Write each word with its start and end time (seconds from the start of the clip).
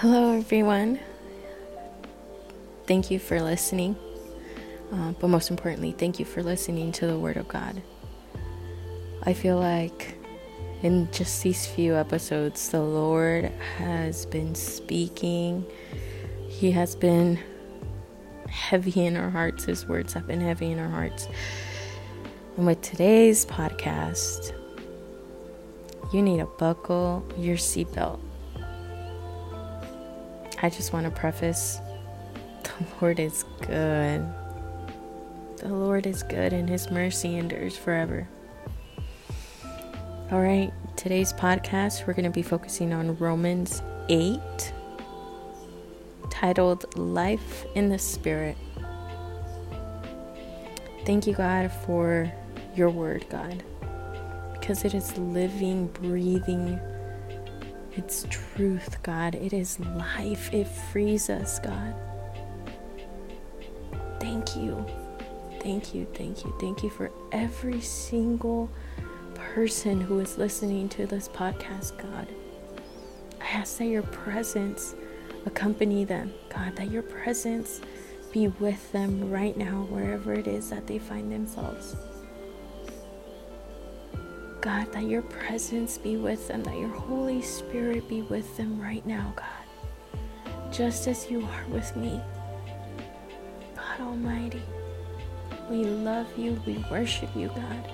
Hello, 0.00 0.32
everyone. 0.32 0.98
Thank 2.86 3.10
you 3.10 3.18
for 3.18 3.42
listening. 3.42 3.96
Uh, 4.90 5.12
but 5.20 5.28
most 5.28 5.50
importantly, 5.50 5.92
thank 5.92 6.18
you 6.18 6.24
for 6.24 6.42
listening 6.42 6.90
to 6.92 7.06
the 7.06 7.18
Word 7.18 7.36
of 7.36 7.46
God. 7.48 7.82
I 9.24 9.34
feel 9.34 9.58
like 9.58 10.16
in 10.82 11.10
just 11.12 11.42
these 11.42 11.66
few 11.66 11.96
episodes, 11.96 12.70
the 12.70 12.80
Lord 12.80 13.52
has 13.76 14.24
been 14.24 14.54
speaking. 14.54 15.66
He 16.48 16.70
has 16.70 16.96
been 16.96 17.38
heavy 18.48 19.04
in 19.04 19.18
our 19.18 19.28
hearts. 19.28 19.66
His 19.66 19.86
words 19.86 20.14
have 20.14 20.26
been 20.26 20.40
heavy 20.40 20.72
in 20.72 20.78
our 20.78 20.88
hearts. 20.88 21.28
And 22.56 22.64
with 22.64 22.80
today's 22.80 23.44
podcast, 23.44 24.54
you 26.10 26.22
need 26.22 26.38
to 26.38 26.46
buckle 26.46 27.22
your 27.36 27.58
seatbelt. 27.58 28.20
I 30.62 30.68
just 30.68 30.92
want 30.92 31.04
to 31.04 31.10
preface 31.10 31.80
the 32.62 32.70
Lord 33.00 33.18
is 33.18 33.44
good. 33.62 34.26
The 35.56 35.68
Lord 35.68 36.06
is 36.06 36.22
good 36.22 36.52
and 36.52 36.68
His 36.68 36.90
mercy 36.90 37.38
endures 37.38 37.78
forever. 37.78 38.28
All 40.30 40.40
right, 40.40 40.70
today's 40.96 41.32
podcast, 41.32 42.06
we're 42.06 42.12
going 42.12 42.24
to 42.24 42.30
be 42.30 42.42
focusing 42.42 42.92
on 42.92 43.16
Romans 43.16 43.82
8, 44.10 44.38
titled 46.28 46.94
Life 46.96 47.64
in 47.74 47.88
the 47.88 47.98
Spirit. 47.98 48.58
Thank 51.06 51.26
you, 51.26 51.32
God, 51.32 51.72
for 51.86 52.30
your 52.76 52.90
word, 52.90 53.24
God, 53.30 53.62
because 54.60 54.84
it 54.84 54.92
is 54.92 55.16
living, 55.16 55.86
breathing. 55.86 56.78
It's 57.96 58.26
truth, 58.30 59.02
God. 59.02 59.34
It 59.34 59.52
is 59.52 59.80
life. 59.80 60.52
It 60.52 60.68
frees 60.68 61.28
us, 61.28 61.58
God. 61.58 61.94
Thank 64.20 64.56
you. 64.56 64.86
Thank 65.60 65.94
you, 65.94 66.06
thank 66.14 66.42
you, 66.42 66.54
thank 66.58 66.82
you 66.82 66.88
for 66.88 67.10
every 67.32 67.82
single 67.82 68.70
person 69.34 70.00
who 70.00 70.18
is 70.18 70.38
listening 70.38 70.88
to 70.90 71.06
this 71.06 71.28
podcast, 71.28 71.98
God. 71.98 72.26
I 73.42 73.44
ask 73.44 73.76
that 73.76 73.84
your 73.84 74.02
presence 74.04 74.94
accompany 75.44 76.04
them, 76.04 76.32
God, 76.48 76.76
that 76.76 76.90
your 76.90 77.02
presence 77.02 77.82
be 78.32 78.48
with 78.48 78.90
them 78.92 79.30
right 79.30 79.54
now, 79.54 79.86
wherever 79.90 80.32
it 80.32 80.46
is 80.46 80.70
that 80.70 80.86
they 80.86 80.98
find 80.98 81.30
themselves. 81.30 81.94
God, 84.60 84.92
that 84.92 85.04
your 85.04 85.22
presence 85.22 85.96
be 85.96 86.16
with 86.16 86.46
them, 86.48 86.62
that 86.64 86.76
your 86.76 86.90
Holy 86.90 87.40
Spirit 87.40 88.08
be 88.08 88.22
with 88.22 88.56
them 88.56 88.80
right 88.80 89.04
now, 89.06 89.32
God, 89.34 90.72
just 90.72 91.08
as 91.08 91.30
you 91.30 91.42
are 91.42 91.64
with 91.68 91.96
me. 91.96 92.20
God 93.74 94.00
Almighty, 94.00 94.62
we 95.70 95.84
love 95.84 96.26
you, 96.36 96.60
we 96.66 96.84
worship 96.90 97.30
you, 97.34 97.48
God. 97.48 97.90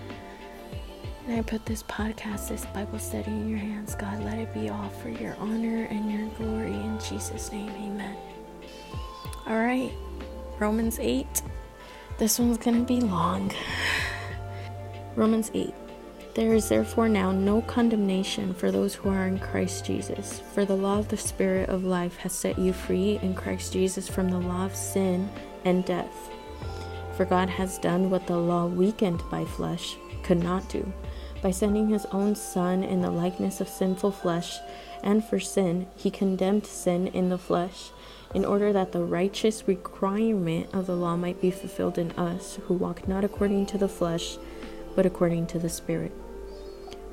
And 1.27 1.39
I 1.39 1.43
put 1.43 1.65
this 1.67 1.85
podcast, 1.85 2.49
this 2.49 2.65
Bible 2.67 2.99
study 2.99 3.31
in 3.31 3.49
your 3.49 3.59
hands, 3.59 3.95
God. 3.95 4.23
Let 4.25 4.39
it 4.39 4.53
be 4.53 4.69
all 4.69 4.89
for 4.89 5.09
your 5.09 5.37
honor 5.37 5.85
and 5.85 6.11
your 6.13 6.29
glory. 6.31 6.73
In 6.73 6.99
Jesus' 7.01 7.51
name, 7.53 7.71
amen. 7.71 8.17
All 9.47 9.59
right, 9.59 9.93
Romans 10.59 10.99
8. 11.01 11.43
This 12.19 12.39
one's 12.39 12.59
going 12.59 12.79
to 12.79 12.85
be 12.85 13.01
long. 13.01 13.53
Romans 15.17 15.51
8. 15.55 15.73
There 16.37 16.53
is 16.53 16.69
therefore 16.69 17.09
now 17.09 17.33
no 17.33 17.63
condemnation 17.63 18.53
for 18.53 18.71
those 18.71 18.95
who 18.95 19.09
are 19.09 19.27
in 19.27 19.39
Christ 19.39 19.87
Jesus. 19.87 20.43
For 20.53 20.67
the 20.67 20.77
law 20.77 20.99
of 20.99 21.09
the 21.09 21.17
Spirit 21.17 21.71
of 21.71 21.85
life 21.85 22.19
has 22.19 22.35
set 22.35 22.59
you 22.59 22.75
free 22.75 23.19
in 23.23 23.35
Christ 23.35 23.73
Jesus 23.73 24.07
from 24.07 24.29
the 24.29 24.39
law 24.39 24.67
of 24.67 24.77
sin 24.77 25.31
and 25.65 25.83
death. 25.87 26.29
For 27.17 27.25
God 27.25 27.49
has 27.49 27.79
done 27.79 28.11
what 28.11 28.27
the 28.27 28.37
law 28.37 28.67
weakened 28.67 29.23
by 29.31 29.47
flesh 29.47 29.97
could 30.23 30.43
not 30.43 30.69
do. 30.69 30.93
By 31.41 31.53
sending 31.53 31.89
his 31.89 32.05
own 32.13 32.35
Son 32.35 32.85
in 32.85 33.01
the 33.01 33.11
likeness 33.11 33.63
of 33.63 33.69
sinful 33.71 34.11
flesh, 34.11 34.59
and 35.03 35.25
for 35.25 35.41
sin, 35.41 35.87
he 35.97 36.11
condemned 36.11 36.67
sin 36.67 37.07
in 37.07 37.31
the 37.31 37.39
flesh, 37.39 37.93
in 38.35 38.45
order 38.45 38.75
that 38.75 38.93
the 38.93 39.03
righteous 39.03 39.67
requirement 39.67 40.69
of 40.75 40.85
the 40.85 40.97
law 40.97 41.17
might 41.17 41.41
be 41.41 41.51
fulfilled 41.51 41.97
in 41.97 42.11
us, 42.11 42.59
who 42.67 42.75
walk 42.75 43.09
not 43.09 43.25
according 43.25 43.65
to 43.65 43.79
the 43.79 43.89
flesh, 43.89 44.37
but 44.95 45.07
according 45.07 45.47
to 45.47 45.59
the 45.59 45.71
Spirit. 45.71 46.13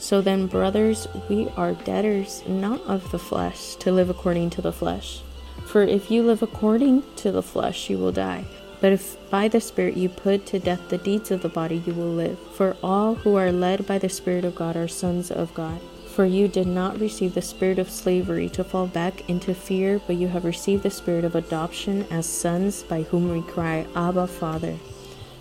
So 0.00 0.22
then, 0.22 0.46
brothers, 0.46 1.06
we 1.28 1.50
are 1.58 1.74
debtors 1.74 2.42
not 2.48 2.80
of 2.86 3.10
the 3.10 3.18
flesh 3.18 3.74
to 3.76 3.92
live 3.92 4.08
according 4.08 4.48
to 4.50 4.62
the 4.62 4.72
flesh. 4.72 5.20
For 5.66 5.82
if 5.82 6.10
you 6.10 6.22
live 6.22 6.42
according 6.42 7.04
to 7.16 7.30
the 7.30 7.42
flesh, 7.42 7.90
you 7.90 7.98
will 7.98 8.10
die. 8.10 8.46
But 8.80 8.92
if 8.92 9.18
by 9.28 9.48
the 9.48 9.60
Spirit 9.60 9.98
you 9.98 10.08
put 10.08 10.46
to 10.46 10.58
death 10.58 10.88
the 10.88 10.96
deeds 10.96 11.30
of 11.30 11.42
the 11.42 11.50
body, 11.50 11.82
you 11.86 11.92
will 11.92 12.12
live. 12.12 12.38
For 12.54 12.78
all 12.82 13.14
who 13.14 13.36
are 13.36 13.52
led 13.52 13.86
by 13.86 13.98
the 13.98 14.08
Spirit 14.08 14.46
of 14.46 14.54
God 14.54 14.74
are 14.74 14.88
sons 14.88 15.30
of 15.30 15.52
God. 15.52 15.80
For 16.08 16.24
you 16.24 16.48
did 16.48 16.66
not 16.66 16.98
receive 16.98 17.34
the 17.34 17.42
spirit 17.42 17.78
of 17.78 17.88
slavery 17.88 18.48
to 18.50 18.64
fall 18.64 18.86
back 18.86 19.28
into 19.28 19.54
fear, 19.54 20.00
but 20.06 20.16
you 20.16 20.28
have 20.28 20.44
received 20.44 20.82
the 20.82 20.90
spirit 20.90 21.24
of 21.24 21.36
adoption 21.36 22.06
as 22.10 22.26
sons, 22.26 22.82
by 22.82 23.02
whom 23.02 23.30
we 23.30 23.42
cry, 23.42 23.86
Abba, 23.94 24.26
Father. 24.26 24.76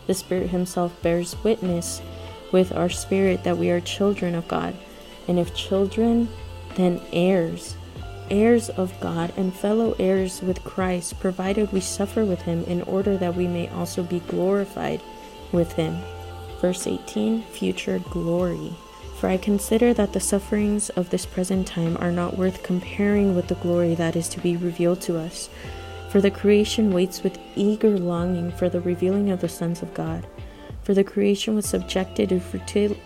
The 0.06 0.14
Spirit 0.14 0.50
Himself 0.50 1.02
bears 1.02 1.36
witness 1.44 2.02
with 2.52 2.72
our 2.76 2.90
spirit 2.90 3.44
that 3.44 3.58
we 3.58 3.70
are 3.70 3.82
children 3.82 4.36
of 4.36 4.48
God. 4.48 4.76
And 5.28 5.40
if 5.40 5.54
children, 5.54 6.30
then 6.76 7.02
heirs, 7.14 7.76
heirs 8.30 8.70
of 8.70 9.00
God 9.00 9.34
and 9.38 9.54
fellow 9.54 9.96
heirs 10.00 10.42
with 10.42 10.64
Christ, 10.64 11.20
provided 11.20 11.72
we 11.72 11.82
suffer 11.82 12.26
with 12.26 12.42
him 12.44 12.64
in 12.66 12.82
order 12.84 13.18
that 13.18 13.36
we 13.36 13.48
may 13.48 13.68
also 13.70 14.04
be 14.04 14.20
glorified 14.22 15.02
with 15.52 15.74
him. 15.74 15.98
Verse 16.62 16.88
18 16.88 17.44
Future 17.44 18.00
glory. 18.10 18.74
For 19.20 19.28
I 19.28 19.38
consider 19.38 19.94
that 19.96 20.14
the 20.14 20.20
sufferings 20.20 20.90
of 20.92 21.10
this 21.10 21.26
present 21.26 21.68
time 21.68 21.98
are 21.98 22.12
not 22.12 22.38
worth 22.38 22.64
comparing 22.64 23.36
with 23.36 23.48
the 23.48 23.56
glory 23.56 23.94
that 23.96 24.16
is 24.16 24.30
to 24.30 24.40
be 24.40 24.56
revealed 24.56 25.02
to 25.02 25.18
us. 25.18 25.50
For 26.10 26.22
the 26.22 26.32
creation 26.32 26.94
waits 26.94 27.22
with 27.22 27.38
eager 27.56 28.00
longing 28.00 28.52
for 28.52 28.70
the 28.70 28.80
revealing 28.80 29.30
of 29.30 29.42
the 29.42 29.50
sons 29.50 29.82
of 29.82 29.94
God. 29.94 30.26
For 30.84 30.94
the 30.94 31.04
creation 31.04 31.56
was 31.56 31.66
subjected 31.66 32.30
to 32.30 32.40
fertil- 32.40 32.98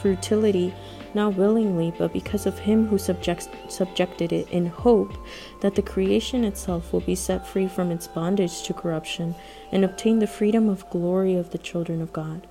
fertility, 0.00 0.74
not 1.14 1.34
willingly, 1.34 1.92
but 1.98 2.12
because 2.12 2.46
of 2.46 2.58
him 2.58 2.86
who 2.86 2.98
subjects, 2.98 3.48
subjected 3.68 4.32
it, 4.32 4.48
in 4.50 4.66
hope 4.66 5.12
that 5.60 5.74
the 5.74 5.82
creation 5.82 6.44
itself 6.44 6.92
will 6.92 7.00
be 7.00 7.14
set 7.14 7.46
free 7.46 7.66
from 7.66 7.90
its 7.90 8.06
bondage 8.06 8.62
to 8.62 8.74
corruption 8.74 9.34
and 9.72 9.84
obtain 9.84 10.18
the 10.18 10.26
freedom 10.26 10.68
of 10.68 10.88
glory 10.90 11.34
of 11.34 11.50
the 11.50 11.58
children 11.58 12.00
of 12.00 12.12
God. 12.12 12.46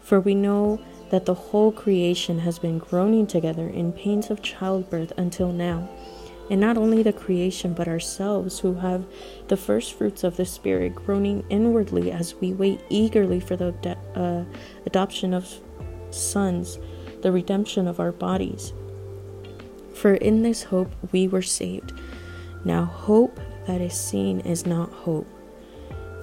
For 0.00 0.20
we 0.20 0.34
know 0.34 0.80
that 1.10 1.26
the 1.26 1.34
whole 1.34 1.72
creation 1.72 2.40
has 2.40 2.58
been 2.58 2.78
groaning 2.78 3.26
together 3.26 3.68
in 3.68 3.92
pains 3.92 4.30
of 4.30 4.42
childbirth 4.42 5.12
until 5.16 5.52
now. 5.52 5.88
And 6.50 6.60
not 6.60 6.76
only 6.76 7.02
the 7.04 7.12
creation, 7.12 7.74
but 7.74 7.86
ourselves, 7.86 8.58
who 8.58 8.74
have 8.74 9.06
the 9.46 9.56
first 9.56 9.94
fruits 9.94 10.24
of 10.24 10.36
the 10.36 10.44
Spirit, 10.44 10.96
groaning 10.96 11.44
inwardly 11.48 12.10
as 12.10 12.34
we 12.34 12.52
wait 12.52 12.80
eagerly 12.88 13.38
for 13.38 13.56
the 13.56 13.96
uh, 14.16 14.44
adoption 14.84 15.32
of 15.32 15.48
sons, 16.10 16.78
the 17.22 17.30
redemption 17.30 17.86
of 17.86 18.00
our 18.00 18.10
bodies. 18.10 18.72
For 19.94 20.14
in 20.14 20.42
this 20.42 20.64
hope 20.64 20.90
we 21.12 21.28
were 21.28 21.42
saved. 21.42 21.92
Now, 22.64 22.84
hope 22.84 23.38
that 23.66 23.80
is 23.80 23.94
seen 23.94 24.40
is 24.40 24.66
not 24.66 24.90
hope. 24.90 25.28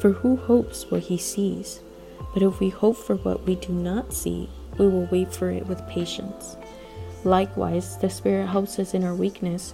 For 0.01 0.11
who 0.11 0.35
hopes 0.35 0.91
what 0.91 1.03
he 1.03 1.17
sees? 1.17 1.79
But 2.33 2.43
if 2.43 2.59
we 2.59 2.69
hope 2.69 2.97
for 2.97 3.15
what 3.15 3.45
we 3.45 3.55
do 3.55 3.71
not 3.71 4.13
see, 4.13 4.49
we 4.77 4.87
will 4.87 5.07
wait 5.11 5.33
for 5.33 5.49
it 5.49 5.65
with 5.67 5.87
patience. 5.87 6.57
Likewise, 7.23 7.97
the 7.97 8.09
Spirit 8.09 8.47
helps 8.47 8.77
us 8.77 8.93
in 8.93 9.03
our 9.03 9.15
weakness, 9.15 9.73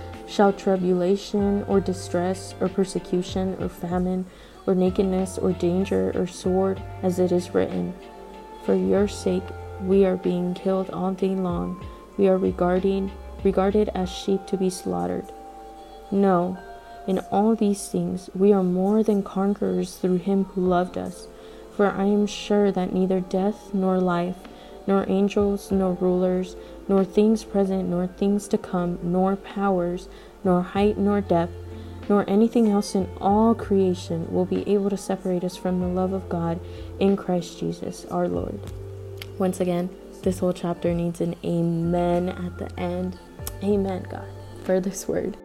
Shall 0.31 0.53
tribulation, 0.53 1.65
or 1.67 1.81
distress, 1.81 2.55
or 2.61 2.69
persecution, 2.69 3.57
or 3.59 3.67
famine, 3.67 4.25
or 4.65 4.73
nakedness, 4.73 5.37
or 5.37 5.51
danger, 5.51 6.13
or 6.15 6.25
sword, 6.25 6.81
as 7.03 7.19
it 7.19 7.33
is 7.33 7.53
written? 7.53 7.93
For 8.63 8.73
your 8.73 9.09
sake 9.09 9.43
we 9.83 10.05
are 10.05 10.15
being 10.15 10.53
killed 10.53 10.89
all 10.91 11.11
day 11.11 11.35
long. 11.35 11.85
We 12.17 12.29
are 12.29 12.37
regarding 12.37 13.11
regarded 13.43 13.89
as 13.93 14.09
sheep 14.09 14.45
to 14.47 14.55
be 14.55 14.69
slaughtered. 14.69 15.25
No, 16.11 16.57
in 17.07 17.19
all 17.29 17.53
these 17.53 17.89
things 17.89 18.29
we 18.33 18.53
are 18.53 18.63
more 18.63 19.03
than 19.03 19.23
conquerors 19.23 19.97
through 19.97 20.19
him 20.19 20.45
who 20.45 20.61
loved 20.61 20.97
us. 20.97 21.27
For 21.75 21.87
I 21.87 22.05
am 22.05 22.25
sure 22.25 22.71
that 22.71 22.93
neither 22.93 23.19
death 23.19 23.73
nor 23.73 23.99
life, 23.99 24.37
nor 24.87 25.09
angels 25.09 25.71
nor 25.71 25.93
rulers, 25.95 26.55
nor 26.87 27.03
things 27.03 27.43
present 27.43 27.89
nor 27.89 28.07
things 28.07 28.47
to 28.49 28.57
come, 28.57 28.99
nor 29.01 29.35
powers, 29.35 30.09
nor 30.43 30.61
height 30.61 30.97
nor 30.97 31.21
depth, 31.21 31.53
nor 32.09 32.29
anything 32.29 32.69
else 32.69 32.95
in 32.95 33.09
all 33.19 33.55
creation 33.55 34.31
will 34.31 34.45
be 34.45 34.67
able 34.67 34.89
to 34.89 34.97
separate 34.97 35.43
us 35.43 35.55
from 35.55 35.79
the 35.79 35.87
love 35.87 36.13
of 36.13 36.27
God 36.29 36.59
in 36.99 37.15
Christ 37.15 37.59
Jesus 37.59 38.05
our 38.05 38.27
Lord. 38.27 38.59
Once 39.37 39.59
again, 39.59 39.89
this 40.23 40.39
whole 40.39 40.53
chapter 40.53 40.93
needs 40.93 41.21
an 41.21 41.35
amen 41.43 42.29
at 42.29 42.57
the 42.57 42.79
end. 42.79 43.17
Amen, 43.63 44.05
God, 44.09 44.27
for 44.63 44.79
this 44.79 45.07
word. 45.07 45.37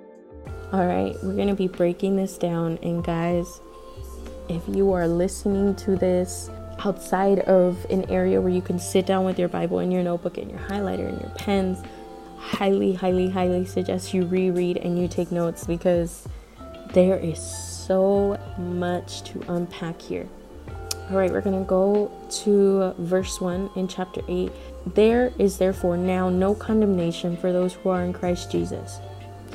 All 0.73 0.85
right, 0.85 1.15
we're 1.23 1.37
going 1.37 1.49
to 1.49 1.55
be 1.55 1.69
breaking 1.69 2.17
this 2.17 2.37
down. 2.37 2.79
And 2.83 3.05
guys, 3.05 3.61
if 4.49 4.63
you 4.69 4.93
are 4.93 5.09
listening 5.09 5.77
to 5.77 5.97
this 5.97 6.51
outside 6.85 7.41
of 7.41 7.85
an 7.91 8.09
area 8.11 8.41
where 8.41 8.53
you 8.53 8.63
can 8.63 8.79
sit 8.79 9.07
down 9.07 9.25
with 9.25 9.39
your 9.39 9.49
Bible 9.49 9.79
and 9.79 9.93
your 9.93 10.03
notebook 10.03 10.39
and 10.39 10.51
your 10.51 10.61
highlighter 10.61 11.09
and 11.09 11.21
your 11.21 11.31
pens, 11.31 11.83
highly, 12.37 12.95
highly, 12.95 13.29
highly 13.29 13.65
suggest 13.65 14.15
you 14.15 14.27
reread 14.27 14.77
and 14.79 14.99
you 14.99 15.09
take 15.09 15.33
notes 15.33 15.65
because 15.65 16.29
there 16.93 17.17
is 17.17 17.39
so 17.39 18.39
much 18.59 19.23
to 19.23 19.43
unpack 19.49 20.01
here. 20.01 20.29
All 21.11 21.17
right, 21.17 21.31
we're 21.31 21.41
going 21.41 21.59
to 21.59 21.69
go 21.69 22.11
to 22.43 22.93
verse 22.99 23.41
1 23.41 23.71
in 23.77 23.87
chapter 23.87 24.23
8. 24.29 24.51
There 24.95 25.33
is 25.39 25.57
therefore 25.57 25.97
now 25.97 26.29
no 26.29 26.55
condemnation 26.55 27.37
for 27.37 27.53
those 27.53 27.75
who 27.75 27.91
are 27.91 28.03
in 28.03 28.13
Christ 28.13 28.51
Jesus. 28.51 28.99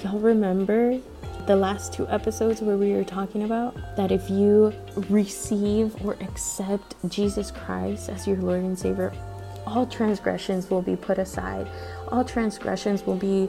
Y'all 0.01 0.19
remember 0.19 0.99
the 1.47 1.55
last 1.55 1.93
two 1.93 2.07
episodes 2.07 2.61
where 2.61 2.77
we 2.77 2.93
were 2.93 3.03
talking 3.03 3.43
about 3.43 3.75
that 3.95 4.11
if 4.11 4.29
you 4.29 4.73
receive 5.09 5.95
or 6.05 6.13
accept 6.21 6.95
Jesus 7.09 7.51
Christ 7.51 8.09
as 8.09 8.27
your 8.27 8.37
Lord 8.37 8.63
and 8.63 8.77
Savior, 8.77 9.13
all 9.65 9.85
transgressions 9.85 10.69
will 10.69 10.81
be 10.81 10.95
put 10.95 11.17
aside, 11.17 11.67
all 12.09 12.23
transgressions 12.23 13.05
will 13.05 13.15
be 13.15 13.47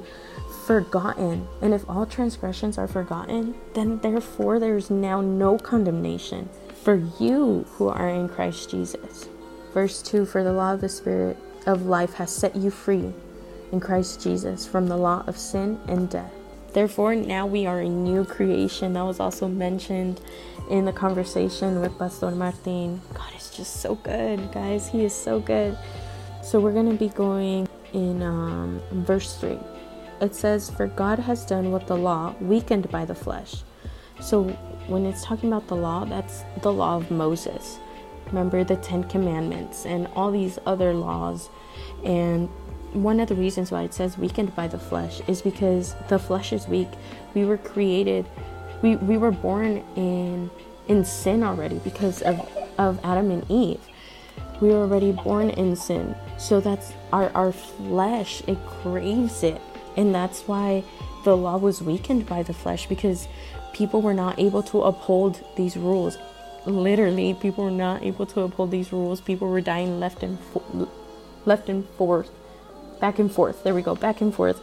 forgotten. 0.66 1.46
And 1.60 1.74
if 1.74 1.88
all 1.88 2.06
transgressions 2.06 2.78
are 2.78 2.88
forgotten, 2.88 3.54
then 3.74 3.98
therefore 3.98 4.58
there's 4.58 4.90
now 4.90 5.20
no 5.20 5.58
condemnation 5.58 6.48
for 6.82 6.96
you 7.18 7.64
who 7.72 7.88
are 7.88 8.08
in 8.08 8.28
Christ 8.28 8.70
Jesus. 8.70 9.28
Verse 9.72 10.02
2 10.02 10.26
For 10.26 10.44
the 10.44 10.52
law 10.52 10.74
of 10.74 10.80
the 10.80 10.88
Spirit 10.88 11.36
of 11.66 11.86
life 11.86 12.14
has 12.14 12.34
set 12.34 12.56
you 12.56 12.70
free 12.70 13.12
in 13.70 13.80
Christ 13.80 14.22
Jesus 14.22 14.66
from 14.66 14.86
the 14.86 14.96
law 14.96 15.24
of 15.26 15.38
sin 15.38 15.80
and 15.88 16.10
death. 16.10 16.32
Therefore, 16.72 17.14
now 17.14 17.46
we 17.46 17.66
are 17.66 17.80
a 17.80 17.88
new 17.88 18.24
creation. 18.24 18.94
That 18.94 19.02
was 19.02 19.20
also 19.20 19.46
mentioned 19.46 20.20
in 20.70 20.86
the 20.86 20.92
conversation 20.92 21.80
with 21.80 21.98
Pastor 21.98 22.30
Martin. 22.30 23.00
God 23.12 23.30
is 23.36 23.50
just 23.50 23.80
so 23.80 23.96
good, 23.96 24.50
guys. 24.52 24.88
He 24.88 25.04
is 25.04 25.14
so 25.14 25.38
good. 25.38 25.76
So, 26.42 26.60
we're 26.60 26.72
going 26.72 26.90
to 26.90 26.96
be 26.96 27.08
going 27.08 27.68
in 27.92 28.22
um, 28.22 28.80
verse 28.90 29.36
3. 29.36 29.58
It 30.22 30.34
says, 30.34 30.70
For 30.70 30.86
God 30.86 31.18
has 31.18 31.44
done 31.44 31.72
what 31.72 31.86
the 31.86 31.96
law, 31.96 32.34
weakened 32.40 32.90
by 32.90 33.04
the 33.04 33.14
flesh. 33.14 33.62
So, 34.20 34.44
when 34.86 35.04
it's 35.04 35.24
talking 35.24 35.52
about 35.52 35.68
the 35.68 35.76
law, 35.76 36.04
that's 36.06 36.42
the 36.62 36.72
law 36.72 36.96
of 36.96 37.10
Moses. 37.10 37.78
Remember 38.26 38.64
the 38.64 38.76
Ten 38.76 39.04
Commandments 39.04 39.84
and 39.84 40.06
all 40.16 40.30
these 40.30 40.58
other 40.64 40.94
laws. 40.94 41.50
And 42.02 42.48
one 42.92 43.20
of 43.20 43.28
the 43.28 43.34
reasons 43.34 43.70
why 43.70 43.82
it 43.82 43.94
says 43.94 44.18
weakened 44.18 44.54
by 44.54 44.68
the 44.68 44.78
flesh 44.78 45.20
is 45.26 45.42
because 45.42 45.94
the 46.08 46.18
flesh 46.18 46.52
is 46.52 46.66
weak. 46.68 46.88
We 47.34 47.44
were 47.44 47.58
created, 47.58 48.26
we, 48.82 48.96
we 48.96 49.16
were 49.16 49.30
born 49.30 49.84
in 49.96 50.50
in 50.88 51.04
sin 51.04 51.42
already 51.42 51.78
because 51.78 52.22
of, 52.22 52.40
of 52.78 52.98
Adam 53.04 53.30
and 53.30 53.48
Eve. 53.50 53.80
We 54.60 54.68
were 54.68 54.82
already 54.82 55.12
born 55.12 55.50
in 55.50 55.76
sin. 55.76 56.14
So 56.38 56.60
that's 56.60 56.92
our, 57.12 57.30
our 57.34 57.52
flesh, 57.52 58.42
it 58.46 58.58
craves 58.66 59.42
it. 59.42 59.60
And 59.96 60.14
that's 60.14 60.42
why 60.42 60.84
the 61.24 61.36
law 61.36 61.56
was 61.56 61.82
weakened 61.82 62.26
by 62.26 62.42
the 62.42 62.52
flesh 62.52 62.86
because 62.88 63.28
people 63.72 64.02
were 64.02 64.14
not 64.14 64.38
able 64.38 64.62
to 64.64 64.82
uphold 64.82 65.44
these 65.56 65.76
rules. 65.76 66.18
Literally, 66.66 67.34
people 67.34 67.64
were 67.64 67.70
not 67.70 68.02
able 68.02 68.26
to 68.26 68.42
uphold 68.42 68.70
these 68.70 68.92
rules. 68.92 69.20
People 69.20 69.48
were 69.48 69.60
dying 69.60 69.98
left 69.98 70.22
and 70.22 70.38
fo- 70.38 70.88
left 71.44 71.68
and 71.68 71.88
forth, 71.90 72.30
back 73.02 73.18
and 73.18 73.30
forth. 73.30 73.56
There 73.64 73.74
we 73.74 73.82
go, 73.82 73.94
back 74.06 74.22
and 74.22 74.32
forth 74.32 74.58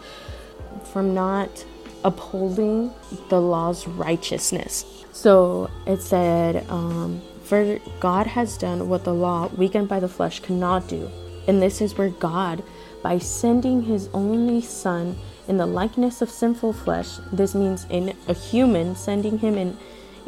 from 0.91 1.13
not 1.13 1.65
upholding 2.03 2.91
the 3.29 3.39
law's 3.39 3.87
righteousness. 3.87 4.85
So 5.11 5.69
it 5.85 6.01
said, 6.01 6.65
um, 6.69 7.21
"For 7.43 7.79
God 7.99 8.25
has 8.37 8.57
done 8.57 8.89
what 8.89 9.03
the 9.03 9.13
law, 9.13 9.49
weakened 9.57 9.89
by 9.93 9.99
the 9.99 10.07
flesh, 10.17 10.39
cannot 10.39 10.87
do." 10.87 11.09
And 11.47 11.61
this 11.61 11.81
is 11.81 11.97
where 11.97 12.09
God, 12.09 12.63
by 13.03 13.17
sending 13.17 13.83
His 13.83 14.09
only 14.13 14.61
Son 14.61 15.17
in 15.49 15.57
the 15.57 15.65
likeness 15.65 16.21
of 16.21 16.29
sinful 16.29 16.73
flesh. 16.73 17.17
This 17.33 17.53
means 17.55 17.85
in 17.89 18.15
a 18.27 18.33
human, 18.33 18.95
sending 18.95 19.39
him 19.39 19.57
in, 19.57 19.77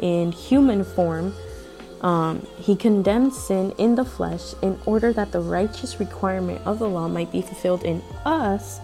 in 0.00 0.32
human 0.32 0.84
form. 0.84 1.32
Um, 2.02 2.46
he 2.58 2.74
condemned 2.74 3.32
sin 3.32 3.72
in 3.78 3.94
the 3.94 4.04
flesh 4.04 4.54
in 4.60 4.78
order 4.86 5.12
that 5.12 5.32
the 5.32 5.40
righteous 5.40 6.00
requirement 6.00 6.60
of 6.66 6.78
the 6.78 6.88
law 6.88 7.08
might 7.08 7.30
be 7.30 7.42
fulfilled 7.42 7.84
in 7.84 8.02
us 8.24 8.80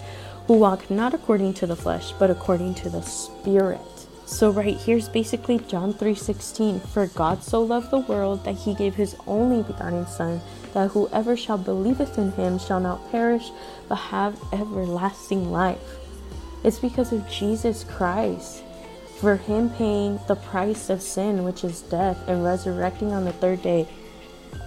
who 0.47 0.55
walk 0.55 0.91
not 0.91 1.15
according 1.15 1.55
to 1.55 1.67
the 1.67 1.77
flesh, 1.77 2.13
but 2.13 2.31
according 2.31 2.75
to 2.75 2.89
the 2.89 3.03
Spirit. 3.03 3.81
So 4.25 4.51
right 4.51 4.77
here's 4.77 5.09
basically 5.09 5.59
John 5.59 5.95
3:16. 5.95 6.81
For 6.81 7.07
God 7.07 7.43
so 7.43 7.63
loved 7.63 7.91
the 7.91 7.99
world 7.99 8.45
that 8.45 8.57
he 8.57 8.75
gave 8.75 8.95
his 8.95 9.17
only 9.27 9.63
begotten 9.63 10.07
son 10.07 10.41
that 10.75 10.91
whoever 10.91 11.37
shall 11.37 11.59
believeth 11.59 12.19
in 12.19 12.33
him 12.33 12.59
shall 12.59 12.79
not 12.79 13.11
perish, 13.11 13.51
but 13.89 13.97
have 13.97 14.39
everlasting 14.53 15.51
life. 15.51 15.99
It's 16.63 16.79
because 16.79 17.11
of 17.13 17.29
Jesus 17.29 17.85
Christ, 17.85 18.63
for 19.21 19.37
him 19.37 19.71
paying 19.71 20.21
the 20.29 20.37
price 20.37 20.91
of 20.91 21.03
sin, 21.03 21.45
which 21.45 21.65
is 21.65 21.83
death, 21.83 22.17
and 22.29 22.45
resurrecting 22.45 23.13
on 23.13 23.25
the 23.25 23.33
third 23.33 23.63
day, 23.63 23.87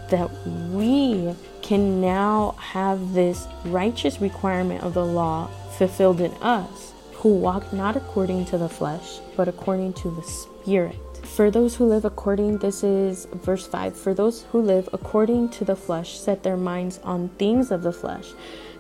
that 0.10 0.30
we 0.72 1.34
can 1.62 2.02
now 2.02 2.52
have 2.60 3.14
this 3.14 3.48
righteous 3.66 4.20
requirement 4.20 4.84
of 4.84 4.94
the 4.94 5.06
law 5.06 5.48
fulfilled 5.78 6.20
in 6.20 6.32
us, 6.42 6.94
who 7.14 7.30
walk 7.30 7.72
not 7.72 7.96
according 7.96 8.44
to 8.46 8.58
the 8.58 8.68
flesh, 8.68 9.20
but 9.38 9.48
according 9.48 9.94
to 9.94 10.12
the 10.12 10.24
Spirit. 10.24 10.96
For 11.24 11.50
those 11.50 11.76
who 11.76 11.86
live 11.86 12.04
according, 12.04 12.58
this 12.58 12.84
is 12.84 13.26
verse 13.32 13.66
5 13.66 13.96
for 13.96 14.14
those 14.14 14.44
who 14.52 14.62
live 14.62 14.90
according 14.92 15.50
to 15.50 15.64
the 15.64 15.78
flesh 15.78 16.20
set 16.20 16.44
their 16.44 16.58
minds 16.58 17.00
on 17.04 17.30
things 17.30 17.72
of 17.72 17.84
the 17.84 17.94
flesh. 17.94 18.34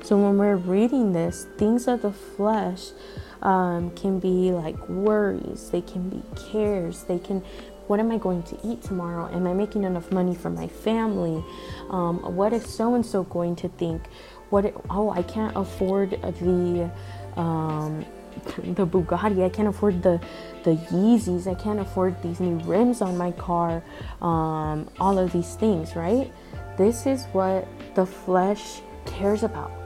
So 0.03 0.17
when 0.17 0.37
we're 0.37 0.57
reading 0.57 1.13
this, 1.13 1.47
things 1.57 1.87
of 1.87 2.01
the 2.01 2.11
flesh 2.11 2.89
um, 3.41 3.91
can 3.91 4.19
be 4.19 4.51
like 4.51 4.77
worries, 4.89 5.69
they 5.69 5.81
can 5.81 6.09
be 6.09 6.21
cares, 6.35 7.03
they 7.03 7.19
can 7.19 7.43
what 7.91 7.99
am 7.99 8.09
I 8.09 8.17
going 8.17 8.41
to 8.43 8.57
eat 8.63 8.81
tomorrow? 8.81 9.29
Am 9.35 9.45
I 9.45 9.53
making 9.53 9.83
enough 9.83 10.13
money 10.13 10.33
for 10.33 10.49
my 10.49 10.65
family? 10.65 11.43
Um, 11.89 12.35
what 12.37 12.53
is 12.53 12.65
so 12.65 12.95
and 12.95 13.05
so 13.05 13.23
going 13.23 13.57
to 13.57 13.67
think? 13.67 14.03
What? 14.49 14.73
oh, 14.89 15.09
I 15.09 15.23
can't 15.23 15.53
afford 15.57 16.11
the 16.11 16.89
um, 17.35 18.05
the 18.63 18.87
Bugatti. 18.87 19.43
I 19.43 19.49
can't 19.49 19.67
afford 19.67 20.03
the 20.03 20.21
the 20.63 20.77
Yeezys. 20.91 21.47
I 21.47 21.55
can't 21.61 21.81
afford 21.81 22.21
these 22.23 22.39
new 22.39 22.59
rims 22.63 23.01
on 23.01 23.17
my 23.17 23.31
car. 23.31 23.83
Um, 24.21 24.89
all 24.99 25.19
of 25.19 25.33
these 25.33 25.55
things, 25.55 25.93
right? 25.93 26.31
This 26.77 27.05
is 27.05 27.25
what 27.33 27.67
the 27.95 28.05
flesh 28.05 28.81
cares 29.05 29.43
about. 29.43 29.80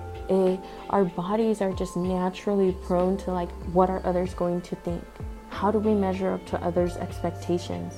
Our 0.89 1.05
bodies 1.05 1.61
are 1.61 1.71
just 1.71 1.97
naturally 1.97 2.75
prone 2.83 3.17
to 3.17 3.31
like, 3.31 3.51
what 3.73 3.89
are 3.89 4.01
others 4.05 4.33
going 4.33 4.61
to 4.61 4.75
think? 4.75 5.03
How 5.49 5.71
do 5.71 5.79
we 5.79 5.93
measure 5.93 6.31
up 6.31 6.45
to 6.47 6.61
others' 6.63 6.97
expectations? 6.97 7.93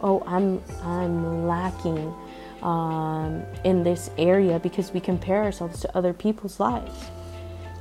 Oh, 0.00 0.22
I'm 0.26 0.62
I'm 0.82 1.46
lacking 1.46 2.14
um, 2.62 3.42
in 3.64 3.82
this 3.82 4.10
area 4.18 4.58
because 4.58 4.92
we 4.92 5.00
compare 5.00 5.42
ourselves 5.42 5.80
to 5.80 5.96
other 5.96 6.12
people's 6.12 6.60
lives. 6.60 7.10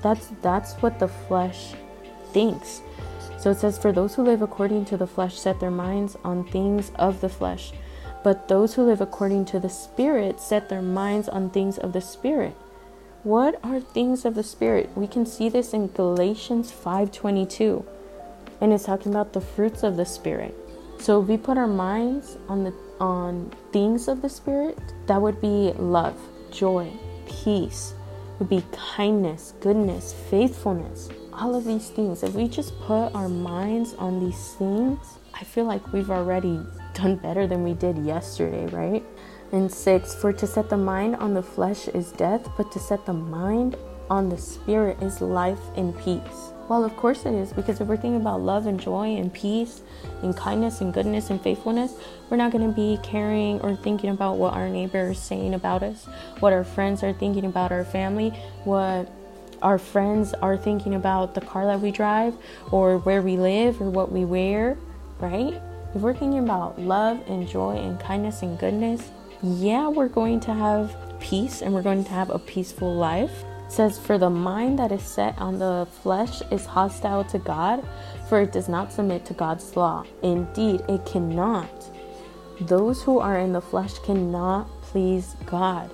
That's 0.02 0.28
that's 0.42 0.74
what 0.76 1.00
the 1.00 1.08
flesh 1.08 1.74
thinks. 2.32 2.82
So 3.38 3.52
it 3.52 3.60
says, 3.60 3.78
For 3.78 3.92
those 3.92 4.16
who 4.16 4.24
live 4.24 4.42
according 4.42 4.86
to 4.86 4.98
the 4.98 5.06
flesh 5.06 5.38
set 5.38 5.60
their 5.60 5.72
minds 5.72 6.16
on 6.24 6.46
things 6.46 6.92
of 6.96 7.20
the 7.20 7.30
flesh, 7.30 7.74
but 8.24 8.48
those 8.48 8.74
who 8.74 8.84
live 8.84 9.02
according 9.02 9.46
to 9.46 9.60
the 9.60 9.70
Spirit 9.70 10.40
set 10.40 10.70
their 10.70 10.82
minds 10.82 11.28
on 11.28 11.50
things 11.50 11.78
of 11.78 11.92
the 11.92 12.02
Spirit. 12.02 12.56
What 13.24 13.58
are 13.64 13.80
things 13.80 14.26
of 14.26 14.36
the 14.36 14.44
Spirit? 14.44 14.90
We 14.96 15.08
can 15.08 15.26
see 15.26 15.48
this 15.48 15.74
in 15.74 15.88
Galatians 15.88 16.72
5:22 16.72 17.86
and 18.60 18.74
it's 18.74 18.84
talking 18.84 19.14
about 19.14 19.34
the 19.34 19.42
fruits 19.42 19.84
of 19.84 19.98
the 19.98 20.06
spirit. 20.06 20.54
So 21.00 21.22
if 21.22 21.28
we 21.28 21.38
put 21.38 21.58
our 21.58 21.68
minds 21.68 22.38
on 22.48 22.64
the 22.64 22.74
on 23.00 23.52
things 23.72 24.08
of 24.08 24.22
the 24.22 24.30
spirit, 24.30 24.78
that 25.08 25.22
would 25.22 25.42
be 25.42 25.74
love, 25.78 26.18
joy, 26.52 26.92
peace, 27.28 27.94
would 28.40 28.50
be 28.50 28.64
kindness, 28.72 29.54
goodness, 29.60 30.14
faithfulness, 30.30 31.10
all 31.34 31.56
of 31.56 31.66
these 31.66 31.90
things. 31.90 32.24
If 32.24 32.34
we 32.36 32.48
just 32.48 32.78
put 32.82 33.14
our 33.16 33.30
minds 33.30 33.94
on 33.96 34.20
these 34.20 34.54
things, 34.56 35.00
I 35.34 35.44
feel 35.44 35.66
like 35.66 35.92
we've 35.92 36.12
already 36.12 36.60
done 36.94 37.18
better 37.18 37.48
than 37.48 37.64
we 37.64 37.74
did 37.74 37.98
yesterday, 37.98 38.66
right? 38.68 39.04
And 39.54 39.72
six, 39.72 40.16
for 40.16 40.34
to 40.34 40.48
set 40.48 40.70
the 40.70 40.78
mind 40.78 41.16
on 41.18 41.36
the 41.36 41.44
flesh 41.44 41.88
is 41.88 42.12
death, 42.12 42.50
but 42.58 42.72
to 42.72 42.80
set 42.80 43.06
the 43.06 43.14
mind 43.14 43.78
on 44.10 44.28
the 44.28 44.38
spirit 44.38 45.02
is 45.02 45.22
life 45.22 45.62
and 45.76 45.96
peace. 46.00 46.52
Well, 46.68 46.84
of 46.84 46.98
course 46.98 47.26
it 47.28 47.36
is, 47.36 47.54
because 47.54 47.80
if 47.80 47.88
we're 47.88 47.98
thinking 47.98 48.20
about 48.20 48.42
love 48.42 48.66
and 48.66 48.80
joy 48.80 49.16
and 49.16 49.32
peace 49.32 49.82
and 50.24 50.36
kindness 50.36 50.82
and 50.82 50.92
goodness 50.92 51.30
and 51.30 51.40
faithfulness, 51.40 51.94
we're 52.30 52.38
not 52.38 52.52
going 52.52 52.68
to 52.68 52.76
be 52.76 52.98
caring 53.04 53.62
or 53.62 53.76
thinking 53.76 54.10
about 54.10 54.38
what 54.38 54.56
our 54.56 54.70
neighbor 54.70 55.12
is 55.12 55.20
saying 55.20 55.54
about 55.54 55.84
us, 55.84 56.06
what 56.40 56.52
our 56.52 56.64
friends 56.64 57.04
are 57.04 57.14
thinking 57.14 57.46
about 57.46 57.72
our 57.72 57.86
family, 57.86 58.30
what 58.64 59.12
our 59.62 59.78
friends 59.78 60.34
are 60.34 60.58
thinking 60.58 60.96
about 60.96 61.36
the 61.36 61.42
car 61.42 61.66
that 61.66 61.80
we 61.80 61.92
drive 61.92 62.36
or 62.72 62.98
where 62.98 63.22
we 63.22 63.38
live 63.38 63.80
or 63.80 63.90
what 63.92 64.12
we 64.12 64.26
wear, 64.26 64.78
right? 65.20 65.62
If 65.94 66.02
we're 66.02 66.16
thinking 66.16 66.40
about 66.40 66.80
love 66.80 67.22
and 67.28 67.48
joy 67.48 67.78
and 67.78 68.00
kindness 68.00 68.42
and 68.42 68.58
goodness, 68.58 69.12
yeah, 69.44 69.88
we're 69.90 70.08
going 70.08 70.40
to 70.42 70.54
have 70.54 70.96
peace 71.20 71.62
and 71.62 71.74
we're 71.74 71.82
going 71.82 72.04
to 72.04 72.12
have 72.12 72.30
a 72.30 72.40
peaceful 72.40 72.96
life 72.96 73.44
says, 73.74 73.98
For 73.98 74.18
the 74.18 74.30
mind 74.30 74.80
that 74.80 74.92
is 74.92 75.04
set 75.04 75.38
on 75.40 75.60
the 75.60 75.88
flesh 76.02 76.42
is 76.52 76.66
hostile 76.66 77.24
to 77.26 77.40
God, 77.40 77.86
for 78.30 78.42
it 78.42 78.52
does 78.52 78.70
not 78.70 78.94
submit 78.94 79.26
to 79.26 79.34
God's 79.34 79.76
law. 79.76 80.06
Indeed, 80.22 80.82
it 80.88 81.06
cannot. 81.06 81.90
Those 82.62 83.02
who 83.02 83.20
are 83.20 83.40
in 83.40 83.52
the 83.52 83.62
flesh 83.62 83.98
cannot 84.00 84.70
please 84.84 85.36
God. 85.46 85.90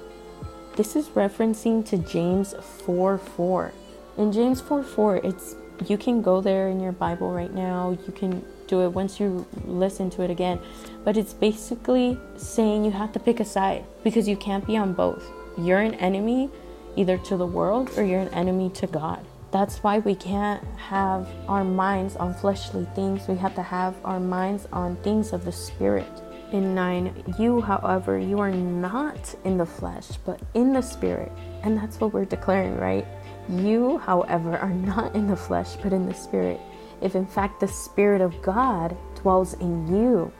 This 0.75 0.95
is 0.95 1.09
referencing 1.09 1.85
to 1.87 1.97
James 1.97 2.53
4 2.85 3.17
4. 3.17 3.71
In 4.17 4.31
James 4.31 4.61
4 4.61 4.83
4, 4.83 5.17
it's 5.17 5.55
you 5.87 5.97
can 5.97 6.21
go 6.21 6.41
there 6.41 6.67
in 6.67 6.79
your 6.79 6.91
Bible 6.91 7.31
right 7.31 7.53
now. 7.53 7.97
You 8.05 8.11
can 8.11 8.45
do 8.69 8.81
it 8.83 8.89
once 8.89 9.19
you 9.19 9.45
listen 9.65 10.09
to 10.11 10.21
it 10.21 10.29
again. 10.29 10.59
But 11.03 11.17
it's 11.17 11.33
basically 11.33 12.17
saying 12.37 12.85
you 12.85 12.91
have 12.91 13.11
to 13.13 13.19
pick 13.19 13.39
a 13.39 13.45
side 13.45 13.83
because 14.03 14.27
you 14.27 14.37
can't 14.37 14.65
be 14.65 14.77
on 14.77 14.93
both. 14.93 15.29
You're 15.57 15.79
an 15.79 15.95
enemy 15.95 16.49
either 16.95 17.17
to 17.17 17.35
the 17.35 17.45
world 17.45 17.89
or 17.97 18.03
you're 18.03 18.21
an 18.21 18.33
enemy 18.33 18.69
to 18.75 18.87
God. 18.87 19.25
That's 19.51 19.77
why 19.79 19.97
we 19.99 20.13
can't 20.13 20.63
have 20.77 21.27
our 21.47 21.63
minds 21.63 22.15
on 22.15 22.35
fleshly 22.35 22.87
things. 22.93 23.27
We 23.27 23.35
have 23.37 23.55
to 23.55 23.63
have 23.63 23.95
our 24.05 24.19
minds 24.19 24.67
on 24.71 24.95
things 24.97 25.33
of 25.33 25.43
the 25.43 25.51
Spirit. 25.51 26.21
In 26.51 26.75
9, 26.75 27.35
you, 27.39 27.61
however, 27.61 28.19
you 28.19 28.39
are 28.39 28.51
not 28.51 29.35
in 29.43 29.57
the 29.57 29.65
flesh, 29.65 30.07
but 30.25 30.39
in 30.53 30.73
the 30.73 30.81
Spirit. 30.81 31.31
And 31.63 31.77
that's 31.77 31.99
what 31.99 32.13
we're 32.13 32.25
declaring, 32.25 32.77
right? 32.77 33.05
You, 33.49 33.97
however, 33.97 34.57
are 34.57 34.69
not 34.69 35.15
in 35.15 35.27
the 35.27 35.35
flesh, 35.35 35.75
but 35.81 35.93
in 35.93 36.05
the 36.05 36.13
Spirit. 36.13 36.59
If 37.01 37.15
in 37.15 37.25
fact 37.25 37.59
the 37.59 37.67
Spirit 37.67 38.21
of 38.21 38.41
God 38.41 38.95
dwells 39.15 39.53
in 39.55 39.87
you, 39.87 40.31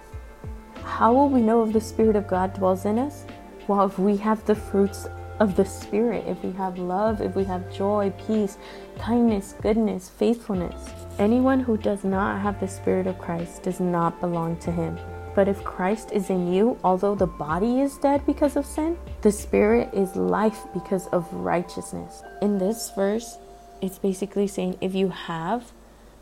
how 0.84 1.14
will 1.14 1.30
we 1.30 1.42
know 1.42 1.64
if 1.64 1.74
the 1.74 1.82
Spirit 1.82 2.16
of 2.16 2.28
God 2.28 2.54
dwells 2.54 2.86
in 2.86 2.98
us? 2.98 3.26
Well, 3.68 3.86
if 3.86 4.00
we 4.00 4.18
have 4.18 4.44
the 4.46 4.56
fruits 4.56 5.08
of 5.40 5.56
the 5.56 5.66
Spirit, 5.66 6.26
if 6.28 6.44
we 6.44 6.52
have 6.54 6.78
love, 6.78 7.22
if 7.22 7.36
we 7.36 7.44
have 7.46 7.72
joy, 7.74 8.12
peace, 8.28 8.58
kindness, 8.98 9.56
goodness, 9.62 10.10
faithfulness. 10.10 10.90
Anyone 11.18 11.60
who 11.62 11.78
does 11.78 12.04
not 12.04 12.42
have 12.42 12.60
the 12.60 12.68
Spirit 12.68 13.08
of 13.08 13.20
Christ 13.20 13.64
does 13.64 13.80
not 13.80 14.20
belong 14.20 14.58
to 14.58 14.72
Him. 14.72 14.98
But 15.36 15.48
if 15.48 15.64
Christ 15.64 16.12
is 16.12 16.30
in 16.30 16.52
you, 16.52 16.78
although 16.84 17.16
the 17.16 17.28
body 17.28 17.80
is 17.82 17.98
dead 17.98 18.26
because 18.26 18.56
of 18.56 18.66
sin, 18.66 18.98
the 19.22 19.32
Spirit 19.32 19.90
is 19.94 20.16
life 20.16 20.66
because 20.74 21.08
of 21.08 21.32
righteousness. 21.34 22.24
In 22.42 22.58
this 22.58 22.92
verse, 22.96 23.38
it's 23.82 24.00
basically 24.00 24.48
saying 24.48 24.78
if 24.82 24.94
you 24.94 25.10
have 25.10 25.72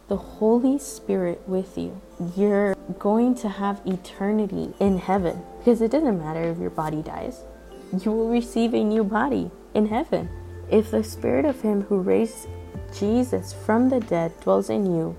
the 0.07 0.17
Holy 0.17 0.79
Spirit 0.79 1.41
with 1.47 1.77
you, 1.77 2.01
you're 2.35 2.75
going 2.99 3.35
to 3.35 3.49
have 3.49 3.81
eternity 3.85 4.73
in 4.79 4.97
heaven 4.97 5.41
because 5.59 5.81
it 5.81 5.91
doesn't 5.91 6.17
matter 6.17 6.43
if 6.43 6.57
your 6.57 6.69
body 6.69 7.01
dies 7.01 7.43
you 7.93 8.11
will 8.11 8.29
receive 8.29 8.73
a 8.73 8.83
new 8.83 9.03
body 9.03 9.49
in 9.73 9.87
heaven. 9.87 10.29
If 10.69 10.91
the 10.91 11.03
Spirit 11.03 11.45
of 11.45 11.61
Him 11.61 11.83
who 11.83 11.99
raised 11.99 12.47
Jesus 12.97 13.53
from 13.53 13.89
the 13.89 13.99
dead 13.99 14.33
dwells 14.41 14.69
in 14.69 14.85
you, 14.85 15.15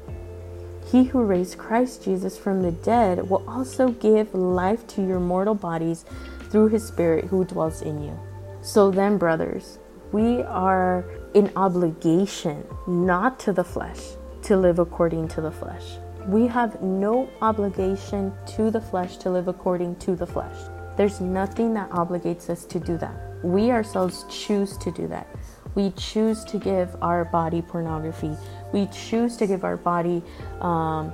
he 0.90 1.04
who 1.04 1.22
raised 1.22 1.58
Christ 1.58 2.04
Jesus 2.04 2.38
from 2.38 2.62
the 2.62 2.72
dead 2.72 3.28
will 3.28 3.44
also 3.48 3.88
give 3.88 4.34
life 4.34 4.86
to 4.88 5.06
your 5.06 5.20
mortal 5.20 5.54
bodies 5.54 6.04
through 6.50 6.68
his 6.68 6.86
Spirit 6.86 7.26
who 7.26 7.44
dwells 7.44 7.82
in 7.82 8.02
you. 8.02 8.18
So 8.62 8.90
then, 8.90 9.18
brothers, 9.18 9.78
we 10.12 10.42
are 10.42 11.04
in 11.34 11.52
obligation 11.56 12.66
not 12.86 13.38
to 13.40 13.52
the 13.52 13.64
flesh 13.64 14.00
to 14.48 14.56
live 14.56 14.78
according 14.78 15.28
to 15.28 15.42
the 15.42 15.50
flesh. 15.50 15.98
We 16.26 16.46
have 16.46 16.80
no 16.82 17.28
obligation 17.42 18.32
to 18.56 18.70
the 18.70 18.80
flesh 18.80 19.18
to 19.18 19.30
live 19.30 19.46
according 19.46 19.96
to 19.96 20.16
the 20.16 20.26
flesh. 20.26 20.56
There's 20.96 21.20
nothing 21.20 21.74
that 21.74 21.90
obligates 21.90 22.48
us 22.48 22.64
to 22.64 22.80
do 22.80 22.96
that. 22.96 23.14
We 23.44 23.70
ourselves 23.70 24.24
choose 24.30 24.78
to 24.78 24.90
do 24.90 25.06
that. 25.08 25.28
We 25.74 25.90
choose 25.90 26.44
to 26.44 26.58
give 26.58 26.96
our 27.02 27.26
body 27.26 27.60
pornography. 27.60 28.34
We 28.72 28.86
choose 28.86 29.36
to 29.36 29.46
give 29.46 29.64
our 29.64 29.76
body 29.76 30.22
um, 30.62 31.12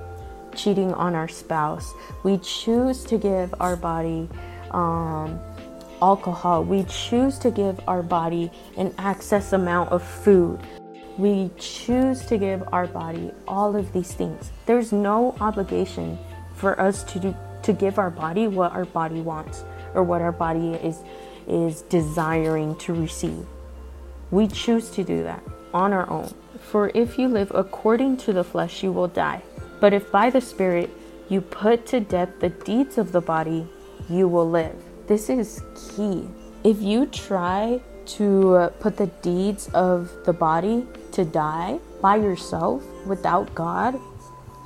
cheating 0.55 0.95
on 0.95 1.17
our 1.17 1.27
spouse. 1.27 1.93
We 2.23 2.39
choose 2.39 3.03
to 3.07 3.19
give 3.19 3.53
our 3.59 3.75
body 3.75 4.29
um, 4.71 5.41
alcohol. 6.01 6.63
We 6.63 6.85
choose 6.85 7.37
to 7.41 7.51
give 7.51 7.81
our 7.89 8.05
body 8.05 8.53
an 8.77 8.95
excess 8.97 9.53
amount 9.53 9.91
of 9.91 10.05
food. 10.05 10.61
We 11.17 11.51
choose 11.59 12.25
to 12.27 12.39
give 12.39 12.65
our 12.73 12.87
body 12.87 13.31
all 13.47 13.77
of 13.77 13.93
these 13.93 14.13
things. 14.13 14.51
There's 14.67 14.93
no 14.93 15.37
obligation 15.41 16.19
for 16.57 16.81
us 16.81 17.05
to 17.05 17.19
do 17.19 17.37
to 17.63 17.73
give 17.73 17.99
our 17.99 18.11
body 18.11 18.47
what 18.47 18.73
our 18.73 18.85
body 18.85 19.21
wants 19.21 19.65
or 19.95 20.03
what 20.03 20.21
our 20.21 20.33
body 20.33 20.75
is 20.75 20.99
is 21.47 21.83
desiring 21.83 22.77
to 22.77 22.95
receive. 22.95 23.47
We 24.31 24.49
choose 24.49 24.91
to 24.91 25.05
do 25.05 25.23
that 25.23 25.43
on 25.73 25.93
our 25.93 26.09
own. 26.11 26.33
For 26.61 26.91
if 26.95 27.19
you 27.19 27.29
live 27.29 27.53
according 27.55 28.17
to 28.19 28.33
the 28.33 28.45
flesh, 28.45 28.83
you 28.83 28.93
will 28.93 29.09
die. 29.09 29.43
But 29.81 29.93
if 29.93 30.11
by 30.11 30.31
the 30.31 30.41
Spirit 30.41 30.91
you 31.29 31.41
put 31.41 31.87
to 31.87 32.01
death 32.01 32.41
the 32.41 32.49
deeds 32.49 32.99
of 32.99 33.13
the 33.13 33.21
body, 33.21 33.67
you 34.09 34.29
will 34.29 34.49
live. 34.49 34.77
This 35.07 35.29
is 35.29 35.63
key. 35.75 36.27
If 36.65 36.81
you 36.81 37.07
try 37.07 37.81
to 38.07 38.55
uh, 38.57 38.69
put 38.81 38.97
the 38.97 39.07
deeds 39.23 39.69
of 39.75 40.11
the 40.25 40.33
body 40.33 40.87
to 41.15 41.25
die 41.25 41.79
by 42.01 42.17
yourself 42.17 42.85
without 43.07 43.55
God, 43.55 43.99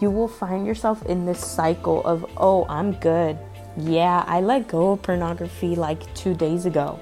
you 0.01 0.11
will 0.11 0.29
find 0.29 0.67
yourself 0.67 1.05
in 1.07 1.27
this 1.27 1.45
cycle 1.45 2.05
of, 2.05 2.25
oh, 2.37 2.67
I'm 2.69 2.93
good. 2.93 3.39
Yeah, 3.77 4.25
I 4.27 4.41
let 4.41 4.69
go 4.69 4.93
of 4.93 5.03
pornography 5.03 5.77
like 5.77 6.13
two 6.15 6.35
days 6.35 6.67
ago. 6.67 6.99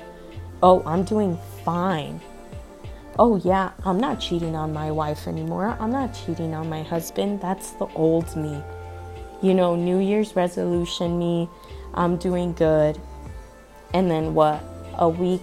Oh, 0.62 0.82
I'm 0.86 1.04
doing 1.04 1.38
fine. 1.64 2.20
Oh, 3.18 3.36
yeah, 3.36 3.72
I'm 3.84 3.98
not 3.98 4.20
cheating 4.20 4.56
on 4.56 4.72
my 4.72 4.90
wife 4.90 5.26
anymore. 5.26 5.76
I'm 5.80 5.90
not 5.90 6.14
cheating 6.14 6.54
on 6.54 6.68
my 6.68 6.82
husband. 6.82 7.40
That's 7.40 7.70
the 7.72 7.86
old 7.94 8.34
me. 8.36 8.62
You 9.42 9.54
know, 9.54 9.74
New 9.76 9.98
Year's 9.98 10.34
resolution 10.36 11.18
me, 11.18 11.48
I'm 11.94 12.16
doing 12.16 12.52
good. 12.52 13.00
And 13.94 14.10
then 14.10 14.34
what? 14.34 14.62
A 14.98 15.08
week 15.08 15.42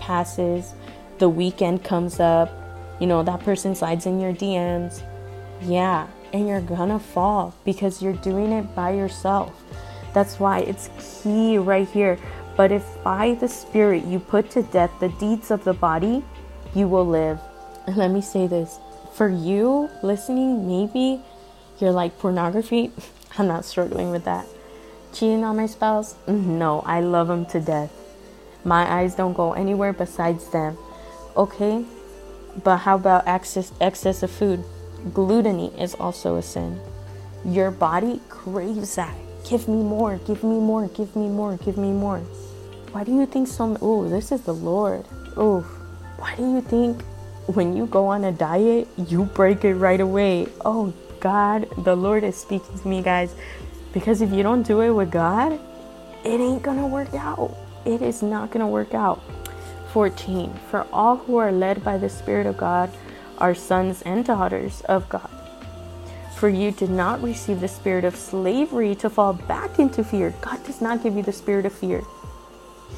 passes, 0.00 0.72
the 1.18 1.28
weekend 1.28 1.84
comes 1.84 2.20
up, 2.20 2.50
you 3.00 3.06
know, 3.06 3.22
that 3.22 3.40
person 3.40 3.74
slides 3.74 4.06
in 4.06 4.20
your 4.20 4.32
DMs. 4.32 5.02
Yeah, 5.62 6.06
and 6.32 6.48
you're 6.48 6.60
gonna 6.60 6.98
fall 6.98 7.54
because 7.64 8.02
you're 8.02 8.12
doing 8.12 8.52
it 8.52 8.74
by 8.74 8.92
yourself. 8.92 9.52
That's 10.14 10.38
why 10.40 10.60
it's 10.60 10.90
key 11.22 11.58
right 11.58 11.88
here. 11.88 12.18
But 12.56 12.72
if 12.72 12.84
by 13.04 13.34
the 13.34 13.48
Spirit 13.48 14.04
you 14.04 14.18
put 14.18 14.50
to 14.50 14.62
death 14.62 14.90
the 14.98 15.10
deeds 15.10 15.50
of 15.50 15.64
the 15.64 15.74
body, 15.74 16.24
you 16.74 16.88
will 16.88 17.06
live. 17.06 17.38
And 17.86 17.96
let 17.96 18.10
me 18.10 18.20
say 18.20 18.46
this 18.46 18.78
for 19.18 19.28
you 19.28 19.90
listening, 20.04 20.68
maybe 20.68 21.20
you're 21.80 21.90
like 21.90 22.16
pornography. 22.20 22.92
I'm 23.38 23.48
not 23.48 23.64
struggling 23.64 24.12
with 24.12 24.24
that. 24.24 24.46
Cheating 25.12 25.42
on 25.42 25.56
my 25.56 25.66
spouse? 25.66 26.14
No, 26.28 26.82
I 26.86 27.00
love 27.00 27.28
him 27.28 27.44
to 27.46 27.60
death. 27.60 27.90
My 28.64 28.88
eyes 28.88 29.16
don't 29.16 29.32
go 29.32 29.54
anywhere 29.54 29.92
besides 29.92 30.48
them. 30.50 30.78
Okay? 31.36 31.84
But 32.64 32.78
how 32.78 32.96
about 32.96 33.26
excess, 33.26 33.72
excess 33.80 34.22
of 34.22 34.30
food? 34.30 34.64
Gluttony 35.12 35.72
is 35.78 35.94
also 35.94 36.36
a 36.36 36.42
sin. 36.42 36.80
Your 37.44 37.70
body 37.70 38.20
craves 38.28 38.96
that. 38.96 39.14
Give 39.48 39.68
me 39.68 39.82
more, 39.82 40.18
give 40.26 40.42
me 40.42 40.58
more, 40.58 40.88
give 40.88 41.14
me 41.14 41.28
more, 41.28 41.56
give 41.58 41.78
me 41.78 41.92
more. 41.92 42.18
Why 42.92 43.04
do 43.04 43.14
you 43.14 43.26
think 43.26 43.48
so? 43.48 43.76
Oh, 43.80 44.08
this 44.08 44.32
is 44.32 44.42
the 44.42 44.54
Lord. 44.54 45.04
Oh, 45.36 45.60
why 46.18 46.34
do 46.34 46.42
you 46.42 46.60
think 46.60 47.02
when 47.46 47.76
you 47.76 47.86
go 47.86 48.06
on 48.06 48.24
a 48.24 48.32
diet, 48.32 48.88
you 48.96 49.24
break 49.24 49.64
it 49.64 49.74
right 49.74 50.00
away? 50.00 50.48
Oh, 50.64 50.92
God, 51.20 51.68
the 51.84 51.94
Lord 51.94 52.24
is 52.24 52.36
speaking 52.36 52.78
to 52.78 52.88
me, 52.88 53.02
guys. 53.02 53.34
Because 53.92 54.20
if 54.20 54.32
you 54.32 54.42
don't 54.42 54.66
do 54.66 54.80
it 54.80 54.90
with 54.90 55.10
God, 55.10 55.58
it 56.24 56.40
ain't 56.40 56.62
gonna 56.62 56.86
work 56.86 57.14
out 57.14 57.56
it 57.88 58.02
is 58.02 58.22
not 58.22 58.52
to 58.52 58.66
work 58.66 58.92
out. 58.92 59.20
14. 59.92 60.52
For 60.70 60.86
all 60.92 61.16
who 61.16 61.36
are 61.36 61.52
led 61.52 61.82
by 61.82 61.98
the 61.98 62.08
Spirit 62.08 62.46
of 62.46 62.56
God 62.56 62.90
are 63.38 63.54
sons 63.54 64.02
and 64.02 64.24
daughters 64.24 64.82
of 64.82 65.08
God. 65.08 65.30
For 66.36 66.48
you 66.48 66.70
did 66.70 66.90
not 66.90 67.20
receive 67.22 67.60
the 67.60 67.66
spirit 67.66 68.04
of 68.04 68.14
slavery 68.14 68.94
to 68.96 69.10
fall 69.10 69.32
back 69.32 69.80
into 69.80 70.04
fear. 70.04 70.32
God 70.40 70.64
does 70.64 70.80
not 70.80 71.02
give 71.02 71.16
you 71.16 71.22
the 71.24 71.32
spirit 71.32 71.66
of 71.66 71.72
fear. 71.72 72.04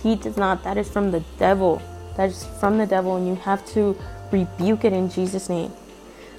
He 0.02 0.14
does 0.14 0.36
not. 0.36 0.62
That 0.62 0.76
is 0.76 0.90
from 0.90 1.10
the 1.10 1.24
devil. 1.38 1.80
That 2.16 2.28
is 2.28 2.44
from 2.60 2.76
the 2.76 2.86
devil, 2.86 3.16
and 3.16 3.26
you 3.26 3.36
have 3.36 3.64
to 3.68 3.96
rebuke 4.30 4.84
it 4.84 4.92
in 4.92 5.08
Jesus' 5.08 5.48
name. 5.48 5.72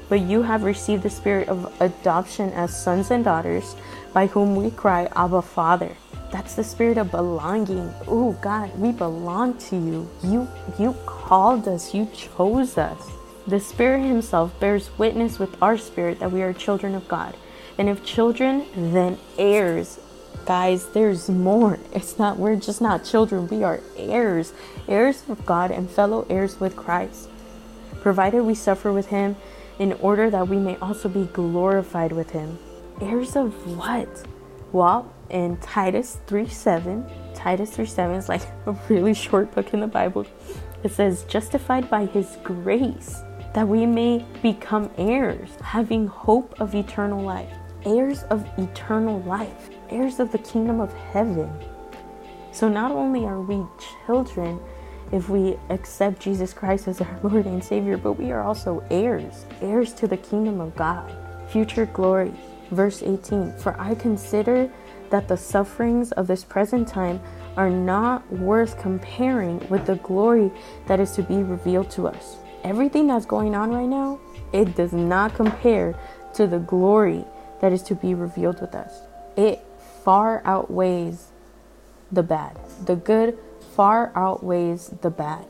But 0.09 0.21
you 0.21 0.43
have 0.43 0.63
received 0.63 1.01
the 1.01 1.09
spirit 1.09 1.47
of 1.47 1.73
adoption 1.81 2.51
as 2.51 2.75
sons 2.75 3.09
and 3.09 3.23
daughters, 3.23 3.75
by 4.13 4.27
whom 4.27 4.55
we 4.55 4.69
cry, 4.69 5.09
Abba, 5.15 5.41
Father. 5.41 5.95
That's 6.31 6.55
the 6.55 6.63
spirit 6.63 6.97
of 6.97 7.11
belonging. 7.11 7.93
Oh 8.07 8.31
God, 8.41 8.77
we 8.79 8.91
belong 8.91 9.57
to 9.69 9.75
you. 9.75 10.09
You 10.23 10.47
you 10.79 10.95
called 11.05 11.67
us, 11.67 11.93
you 11.93 12.07
chose 12.13 12.77
us. 12.77 13.09
The 13.47 13.59
Spirit 13.59 14.05
Himself 14.05 14.57
bears 14.59 14.97
witness 14.97 15.39
with 15.39 15.61
our 15.61 15.77
spirit 15.77 16.19
that 16.19 16.31
we 16.31 16.41
are 16.41 16.53
children 16.53 16.93
of 16.93 17.07
God. 17.07 17.35
And 17.77 17.89
if 17.89 18.05
children, 18.05 18.65
then 18.75 19.17
heirs. 19.37 19.99
Guys, 20.45 20.87
there's 20.89 21.27
more. 21.29 21.79
It's 21.93 22.19
not, 22.19 22.37
we're 22.37 22.55
just 22.55 22.81
not 22.81 23.03
children, 23.03 23.47
we 23.47 23.63
are 23.63 23.81
heirs, 23.97 24.53
heirs 24.87 25.23
of 25.27 25.45
God 25.45 25.71
and 25.71 25.89
fellow 25.89 26.25
heirs 26.29 26.59
with 26.59 26.75
Christ. 26.75 27.29
Provided 28.01 28.43
we 28.43 28.55
suffer 28.55 28.91
with 28.93 29.07
Him 29.07 29.35
in 29.79 29.93
order 29.93 30.29
that 30.29 30.47
we 30.47 30.57
may 30.57 30.77
also 30.77 31.09
be 31.09 31.25
glorified 31.25 32.11
with 32.11 32.31
Him. 32.31 32.59
Heirs 33.01 33.35
of 33.35 33.77
what? 33.77 34.23
Well, 34.71 35.11
in 35.31 35.57
Titus 35.57 36.19
3 36.27 36.47
7. 36.47 37.05
Titus 37.33 37.71
3 37.71 37.85
7 37.85 38.15
is 38.15 38.29
like 38.29 38.43
a 38.65 38.73
really 38.89 39.13
short 39.13 39.51
book 39.53 39.73
in 39.73 39.79
the 39.79 39.87
Bible. 39.87 40.25
It 40.83 40.91
says, 40.91 41.23
Justified 41.23 41.89
by 41.89 42.05
his 42.05 42.37
grace, 42.43 43.21
that 43.53 43.67
we 43.67 43.85
may 43.85 44.25
become 44.41 44.91
heirs, 44.97 45.49
having 45.61 46.07
hope 46.07 46.59
of 46.59 46.75
eternal 46.75 47.23
life. 47.23 47.53
Heirs 47.83 48.23
of 48.23 48.47
eternal 48.59 49.21
life, 49.21 49.69
heirs 49.89 50.19
of 50.19 50.31
the 50.31 50.37
kingdom 50.37 50.79
of 50.79 50.93
heaven. 50.93 51.51
So 52.51 52.69
not 52.69 52.91
only 52.91 53.25
are 53.25 53.41
we 53.41 53.65
children 54.05 54.59
if 55.11 55.29
we 55.29 55.57
accept 55.69 56.21
Jesus 56.21 56.53
Christ 56.53 56.87
as 56.87 57.01
our 57.01 57.19
Lord 57.23 57.45
and 57.45 57.63
Savior, 57.63 57.97
but 57.97 58.13
we 58.13 58.31
are 58.31 58.43
also 58.43 58.83
heirs, 58.89 59.45
heirs 59.61 59.93
to 59.93 60.07
the 60.07 60.17
kingdom 60.17 60.61
of 60.61 60.75
God, 60.75 61.13
future 61.49 61.85
glory. 61.87 62.33
Verse 62.71 63.03
18 63.03 63.57
For 63.57 63.79
I 63.79 63.95
consider 63.95 64.71
that 65.11 65.27
the 65.27 65.37
sufferings 65.37 66.11
of 66.13 66.27
this 66.27 66.43
present 66.43 66.87
time 66.87 67.21
are 67.57 67.69
not 67.69 68.29
worth 68.31 68.79
comparing 68.79 69.59
with 69.69 69.85
the 69.85 69.95
glory 69.97 70.51
that 70.87 70.99
is 70.99 71.11
to 71.11 71.23
be 71.23 71.43
revealed 71.43 71.91
to 71.91 72.07
us. 72.07 72.37
Everything 72.63 73.07
that's 73.07 73.25
going 73.25 73.55
on 73.55 73.71
right 73.71 73.87
now, 73.87 74.19
it 74.53 74.75
does 74.75 74.93
not 74.93 75.33
compare 75.35 75.95
to 76.33 76.47
the 76.47 76.59
glory 76.59 77.25
that 77.59 77.71
is 77.71 77.83
to 77.83 77.95
be 77.95 78.13
revealed 78.13 78.59
with 78.61 78.73
us. 78.73 79.01
It 79.35 79.63
far 80.03 80.41
outweighs 80.45 81.27
the 82.11 82.23
bad. 82.23 82.57
The 82.85 82.95
good 82.95 83.37
far 83.75 84.11
outweighs 84.15 84.89
the 85.01 85.09
bad. 85.09 85.45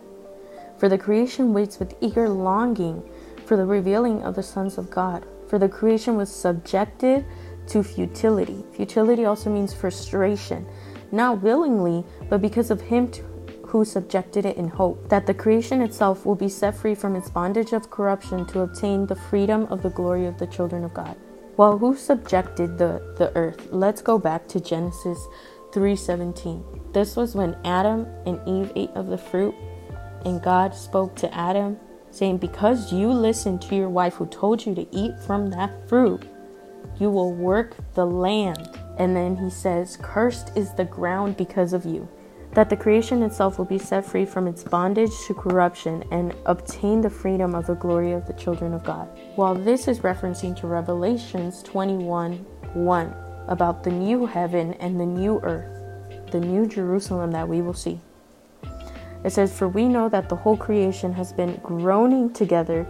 For 0.77 0.89
the 0.89 0.97
creation 0.97 1.53
waits 1.53 1.79
with 1.79 1.95
eager 2.01 2.27
longing 2.27 3.03
for 3.45 3.55
the 3.55 3.65
revealing 3.65 4.23
of 4.23 4.35
the 4.35 4.43
sons 4.43 4.77
of 4.77 4.89
God. 4.89 5.25
For 5.47 5.59
the 5.59 5.69
creation 5.69 6.15
was 6.15 6.33
subjected 6.33 7.25
to 7.67 7.83
futility. 7.83 8.63
Futility 8.73 9.25
also 9.25 9.49
means 9.49 9.73
frustration, 9.73 10.65
not 11.11 11.41
willingly, 11.41 12.03
but 12.29 12.41
because 12.41 12.71
of 12.71 12.81
Him 12.81 13.09
to, 13.11 13.21
who 13.65 13.85
subjected 13.85 14.45
it 14.45 14.57
in 14.57 14.67
hope, 14.67 15.07
that 15.09 15.25
the 15.25 15.33
creation 15.33 15.81
itself 15.81 16.25
will 16.25 16.35
be 16.35 16.49
set 16.49 16.75
free 16.75 16.95
from 16.95 17.15
its 17.15 17.29
bondage 17.29 17.73
of 17.73 17.89
corruption 17.89 18.45
to 18.47 18.61
obtain 18.61 19.05
the 19.05 19.15
freedom 19.15 19.65
of 19.67 19.81
the 19.81 19.89
glory 19.89 20.25
of 20.25 20.37
the 20.37 20.47
children 20.47 20.83
of 20.83 20.93
God. 20.93 21.15
Well, 21.57 21.77
who 21.77 21.95
subjected 21.95 22.77
the, 22.77 23.13
the 23.17 23.31
earth? 23.35 23.67
Let's 23.71 24.01
go 24.01 24.17
back 24.17 24.47
to 24.49 24.59
Genesis 24.59 25.27
3:17. 25.71 26.93
This 26.93 27.15
was 27.15 27.35
when 27.35 27.55
Adam 27.63 28.07
and 28.25 28.39
Eve 28.47 28.71
ate 28.75 28.89
of 28.91 29.07
the 29.07 29.17
fruit, 29.17 29.55
and 30.25 30.41
God 30.41 30.75
spoke 30.75 31.15
to 31.17 31.33
Adam, 31.33 31.77
saying, 32.11 32.37
Because 32.37 32.91
you 32.91 33.07
listened 33.11 33.61
to 33.63 33.75
your 33.75 33.89
wife 33.89 34.15
who 34.15 34.25
told 34.25 34.65
you 34.65 34.75
to 34.75 34.87
eat 34.91 35.17
from 35.19 35.49
that 35.51 35.87
fruit, 35.87 36.23
you 37.01 37.09
will 37.09 37.33
work 37.33 37.75
the 37.95 38.05
land. 38.05 38.69
And 38.97 39.15
then 39.15 39.35
he 39.35 39.49
says, 39.49 39.97
Cursed 40.01 40.55
is 40.55 40.73
the 40.73 40.85
ground 40.85 41.35
because 41.35 41.73
of 41.73 41.83
you. 41.83 42.07
That 42.53 42.69
the 42.69 42.77
creation 42.77 43.23
itself 43.23 43.57
will 43.57 43.65
be 43.65 43.79
set 43.79 44.05
free 44.05 44.25
from 44.25 44.47
its 44.47 44.63
bondage 44.63 45.11
to 45.25 45.33
corruption 45.33 46.03
and 46.11 46.35
obtain 46.45 47.01
the 47.01 47.09
freedom 47.09 47.55
of 47.55 47.65
the 47.65 47.75
glory 47.75 48.11
of 48.11 48.27
the 48.27 48.33
children 48.33 48.73
of 48.73 48.83
God. 48.83 49.07
While 49.35 49.55
this 49.55 49.87
is 49.87 49.99
referencing 49.99 50.55
to 50.59 50.67
Revelations 50.67 51.63
21 51.63 52.45
1 52.73 53.15
about 53.47 53.83
the 53.83 53.89
new 53.89 54.25
heaven 54.25 54.73
and 54.75 54.99
the 54.99 55.05
new 55.05 55.39
earth, 55.41 56.31
the 56.31 56.39
new 56.39 56.67
Jerusalem 56.67 57.31
that 57.31 57.47
we 57.47 57.61
will 57.61 57.73
see. 57.73 57.99
It 59.23 59.31
says, 59.31 59.57
For 59.57 59.67
we 59.67 59.87
know 59.87 60.09
that 60.09 60.29
the 60.29 60.35
whole 60.35 60.57
creation 60.57 61.13
has 61.13 61.33
been 61.33 61.59
groaning 61.63 62.31
together 62.31 62.85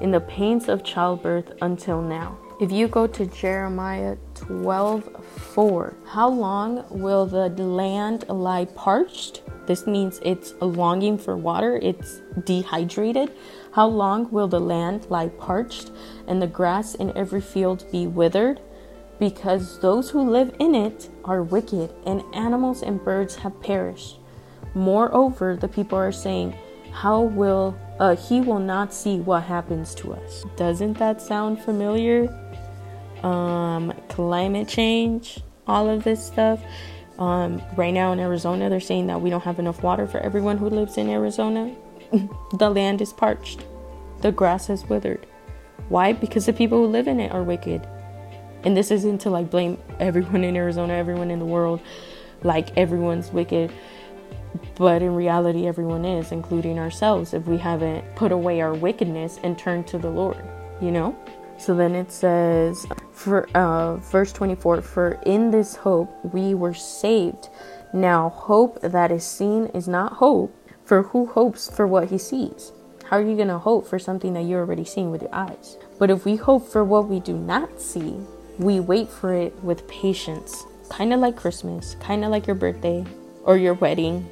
in 0.00 0.10
the 0.10 0.20
pains 0.20 0.68
of 0.68 0.84
childbirth 0.84 1.52
until 1.62 2.02
now. 2.02 2.38
If 2.64 2.72
you 2.72 2.88
go 2.88 3.06
to 3.06 3.26
Jeremiah 3.26 4.16
12 4.36 5.22
4, 5.54 5.94
how 6.06 6.30
long 6.30 6.86
will 6.88 7.26
the 7.26 7.50
land 7.50 8.24
lie 8.26 8.64
parched? 8.64 9.42
This 9.66 9.86
means 9.86 10.18
it's 10.22 10.54
longing 10.62 11.18
for 11.18 11.36
water, 11.36 11.78
it's 11.82 12.22
dehydrated. 12.44 13.32
How 13.72 13.86
long 13.86 14.30
will 14.30 14.48
the 14.48 14.60
land 14.60 15.08
lie 15.10 15.28
parched 15.28 15.90
and 16.26 16.40
the 16.40 16.46
grass 16.46 16.94
in 16.94 17.14
every 17.14 17.42
field 17.42 17.84
be 17.92 18.06
withered? 18.06 18.62
Because 19.18 19.78
those 19.80 20.08
who 20.08 20.22
live 20.22 20.56
in 20.58 20.74
it 20.74 21.10
are 21.26 21.42
wicked, 21.42 21.92
and 22.06 22.22
animals 22.32 22.82
and 22.82 23.04
birds 23.04 23.36
have 23.36 23.60
perished. 23.60 24.16
Moreover, 24.72 25.54
the 25.54 25.68
people 25.68 25.98
are 25.98 26.12
saying, 26.12 26.56
How 26.92 27.20
will 27.20 27.76
uh, 28.00 28.16
he 28.16 28.40
will 28.40 28.58
not 28.58 28.94
see 28.94 29.20
what 29.20 29.42
happens 29.42 29.94
to 29.96 30.14
us? 30.14 30.46
Doesn't 30.56 30.94
that 30.94 31.20
sound 31.20 31.60
familiar? 31.60 32.26
Um, 33.24 33.94
climate 34.08 34.68
change, 34.68 35.40
all 35.66 35.88
of 35.88 36.04
this 36.04 36.24
stuff. 36.24 36.60
Um, 37.18 37.62
right 37.76 37.94
now 37.94 38.12
in 38.12 38.20
Arizona, 38.20 38.68
they're 38.68 38.80
saying 38.80 39.06
that 39.06 39.20
we 39.20 39.30
don't 39.30 39.44
have 39.44 39.58
enough 39.58 39.82
water 39.82 40.06
for 40.06 40.18
everyone 40.18 40.58
who 40.58 40.68
lives 40.68 40.98
in 40.98 41.08
Arizona. 41.08 41.74
the 42.58 42.70
land 42.70 43.00
is 43.00 43.12
parched, 43.12 43.64
the 44.20 44.30
grass 44.30 44.66
has 44.66 44.84
withered. 44.84 45.26
Why? 45.88 46.12
Because 46.12 46.46
the 46.46 46.52
people 46.52 46.78
who 46.78 46.86
live 46.86 47.08
in 47.08 47.20
it 47.20 47.32
are 47.32 47.42
wicked. 47.42 47.86
And 48.64 48.76
this 48.76 48.90
isn't 48.90 49.18
to 49.22 49.30
like 49.30 49.50
blame 49.50 49.78
everyone 50.00 50.44
in 50.44 50.56
Arizona, 50.56 50.94
everyone 50.94 51.30
in 51.30 51.38
the 51.38 51.44
world, 51.44 51.80
like 52.42 52.76
everyone's 52.76 53.30
wicked. 53.30 53.72
But 54.76 55.02
in 55.02 55.14
reality, 55.14 55.66
everyone 55.66 56.04
is, 56.04 56.32
including 56.32 56.78
ourselves, 56.78 57.34
if 57.34 57.46
we 57.46 57.58
haven't 57.58 58.04
put 58.16 58.32
away 58.32 58.60
our 58.60 58.74
wickedness 58.74 59.38
and 59.42 59.58
turned 59.58 59.86
to 59.88 59.98
the 59.98 60.10
Lord, 60.10 60.42
you 60.80 60.90
know? 60.90 61.16
So 61.58 61.74
then 61.74 61.94
it 61.94 62.12
says, 62.12 62.86
for 63.12 63.48
uh, 63.56 63.96
verse 63.96 64.32
24, 64.32 64.82
for 64.82 65.18
in 65.24 65.50
this 65.50 65.76
hope 65.76 66.12
we 66.32 66.54
were 66.54 66.74
saved. 66.74 67.48
Now, 67.92 68.30
hope 68.30 68.80
that 68.82 69.12
is 69.12 69.24
seen 69.24 69.66
is 69.66 69.86
not 69.86 70.14
hope, 70.14 70.54
for 70.84 71.04
who 71.04 71.26
hopes 71.26 71.70
for 71.70 71.86
what 71.86 72.10
he 72.10 72.18
sees? 72.18 72.72
How 73.04 73.18
are 73.18 73.22
you 73.22 73.36
going 73.36 73.48
to 73.48 73.58
hope 73.58 73.86
for 73.86 73.98
something 73.98 74.32
that 74.34 74.42
you're 74.42 74.60
already 74.60 74.84
seeing 74.84 75.10
with 75.10 75.22
your 75.22 75.34
eyes? 75.34 75.76
But 75.98 76.10
if 76.10 76.24
we 76.24 76.36
hope 76.36 76.66
for 76.66 76.82
what 76.82 77.08
we 77.08 77.20
do 77.20 77.34
not 77.34 77.80
see, 77.80 78.16
we 78.58 78.80
wait 78.80 79.08
for 79.08 79.32
it 79.34 79.54
with 79.62 79.86
patience. 79.86 80.64
Kind 80.88 81.12
of 81.12 81.20
like 81.20 81.36
Christmas, 81.36 81.96
kind 82.00 82.24
of 82.24 82.30
like 82.30 82.46
your 82.46 82.56
birthday 82.56 83.04
or 83.44 83.56
your 83.56 83.74
wedding. 83.74 84.28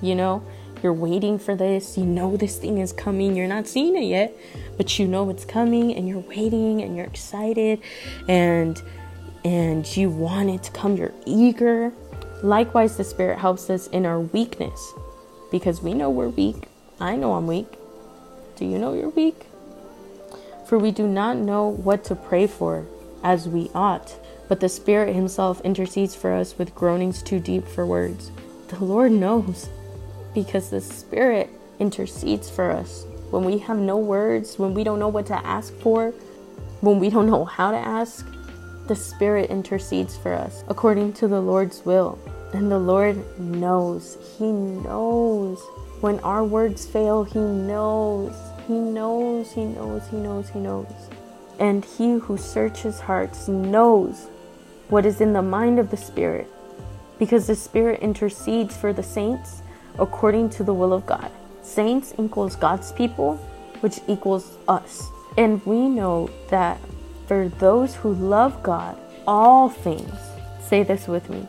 You 0.00 0.14
know, 0.14 0.42
you're 0.82 0.92
waiting 0.92 1.38
for 1.38 1.54
this, 1.54 1.96
you 1.96 2.04
know 2.04 2.36
this 2.36 2.58
thing 2.58 2.78
is 2.78 2.92
coming, 2.92 3.36
you're 3.36 3.48
not 3.48 3.66
seeing 3.66 3.96
it 3.96 4.06
yet, 4.06 4.36
but 4.76 4.98
you 4.98 5.06
know 5.06 5.28
it's 5.30 5.44
coming 5.44 5.94
and 5.94 6.08
you're 6.08 6.20
waiting 6.20 6.82
and 6.82 6.96
you're 6.96 7.06
excited 7.06 7.80
and 8.28 8.82
and 9.44 9.96
you 9.96 10.08
want 10.08 10.50
it 10.50 10.62
to 10.62 10.70
come, 10.70 10.96
you're 10.96 11.14
eager. 11.26 11.92
Likewise, 12.42 12.96
the 12.96 13.04
Spirit 13.04 13.38
helps 13.38 13.70
us 13.70 13.88
in 13.88 14.06
our 14.06 14.20
weakness 14.20 14.92
because 15.50 15.82
we 15.82 15.94
know 15.94 16.10
we're 16.10 16.28
weak. 16.28 16.68
I 17.00 17.16
know 17.16 17.34
I'm 17.34 17.46
weak. 17.46 17.66
Do 18.56 18.64
you 18.64 18.78
know 18.78 18.94
you're 18.94 19.08
weak? 19.08 19.46
For 20.66 20.78
we 20.78 20.92
do 20.92 21.06
not 21.06 21.36
know 21.36 21.66
what 21.68 22.04
to 22.04 22.14
pray 22.14 22.46
for 22.46 22.86
as 23.22 23.48
we 23.48 23.70
ought, 23.74 24.16
but 24.48 24.60
the 24.60 24.68
Spirit 24.68 25.14
Himself 25.14 25.60
intercedes 25.62 26.14
for 26.14 26.32
us 26.32 26.56
with 26.56 26.74
groanings 26.74 27.22
too 27.22 27.40
deep 27.40 27.66
for 27.66 27.84
words. 27.84 28.30
The 28.68 28.84
Lord 28.84 29.12
knows 29.12 29.68
because 30.34 30.70
the 30.70 30.80
Spirit 30.80 31.50
intercedes 31.78 32.48
for 32.48 32.70
us. 32.70 33.04
When 33.30 33.44
we 33.44 33.58
have 33.58 33.78
no 33.78 33.96
words, 33.96 34.58
when 34.58 34.74
we 34.74 34.84
don't 34.84 34.98
know 34.98 35.08
what 35.08 35.26
to 35.26 35.46
ask 35.46 35.74
for, 35.78 36.10
when 36.80 36.98
we 36.98 37.10
don't 37.10 37.26
know 37.26 37.44
how 37.44 37.70
to 37.70 37.76
ask, 37.76 38.26
the 38.88 38.96
Spirit 38.96 39.50
intercedes 39.50 40.16
for 40.16 40.34
us 40.34 40.64
according 40.68 41.12
to 41.14 41.28
the 41.28 41.40
Lord's 41.40 41.84
will. 41.84 42.18
And 42.52 42.70
the 42.70 42.78
Lord 42.78 43.16
knows. 43.38 44.18
He 44.38 44.50
knows. 44.52 45.60
When 46.00 46.18
our 46.20 46.44
words 46.44 46.84
fail, 46.84 47.24
He 47.24 47.38
knows. 47.38 48.34
He 48.66 48.74
knows, 48.74 49.52
He 49.52 49.64
knows, 49.64 50.06
He 50.08 50.16
knows, 50.16 50.48
He 50.50 50.58
knows. 50.58 50.92
And 51.58 51.84
He 51.84 52.14
who 52.14 52.36
searches 52.36 53.00
hearts 53.00 53.48
knows 53.48 54.26
what 54.88 55.06
is 55.06 55.20
in 55.20 55.32
the 55.32 55.42
mind 55.42 55.78
of 55.78 55.90
the 55.90 55.96
Spirit, 55.96 56.46
because 57.18 57.46
the 57.46 57.56
Spirit 57.56 58.00
intercedes 58.00 58.76
for 58.76 58.92
the 58.92 59.02
saints 59.02 59.61
according 59.98 60.50
to 60.50 60.64
the 60.64 60.74
will 60.74 60.92
of 60.92 61.06
God. 61.06 61.30
Saints 61.62 62.14
equals 62.18 62.56
God's 62.56 62.92
people, 62.92 63.36
which 63.80 64.00
equals 64.08 64.58
us. 64.68 65.08
And 65.38 65.64
we 65.64 65.88
know 65.88 66.30
that 66.48 66.78
for 67.26 67.48
those 67.48 67.94
who 67.94 68.12
love 68.14 68.62
God, 68.62 68.98
all 69.26 69.68
things, 69.68 70.12
say 70.60 70.82
this 70.82 71.06
with 71.06 71.30
me, 71.30 71.46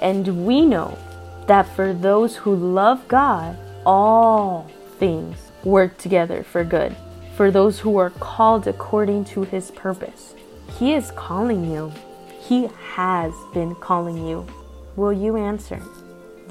and 0.00 0.46
we 0.46 0.66
know 0.66 0.98
that 1.46 1.66
for 1.74 1.92
those 1.92 2.36
who 2.36 2.54
love 2.54 3.06
God, 3.08 3.56
all 3.86 4.68
things 4.98 5.36
work 5.64 5.96
together 5.98 6.42
for 6.42 6.64
good, 6.64 6.94
for 7.36 7.50
those 7.50 7.78
who 7.80 7.96
are 7.96 8.10
called 8.10 8.66
according 8.66 9.24
to 9.26 9.42
his 9.42 9.70
purpose. 9.70 10.34
He 10.78 10.94
is 10.94 11.10
calling 11.12 11.70
you. 11.70 11.92
He 12.40 12.68
has 12.94 13.32
been 13.54 13.74
calling 13.76 14.26
you. 14.26 14.46
Will 14.96 15.12
you 15.12 15.36
answer? 15.36 15.82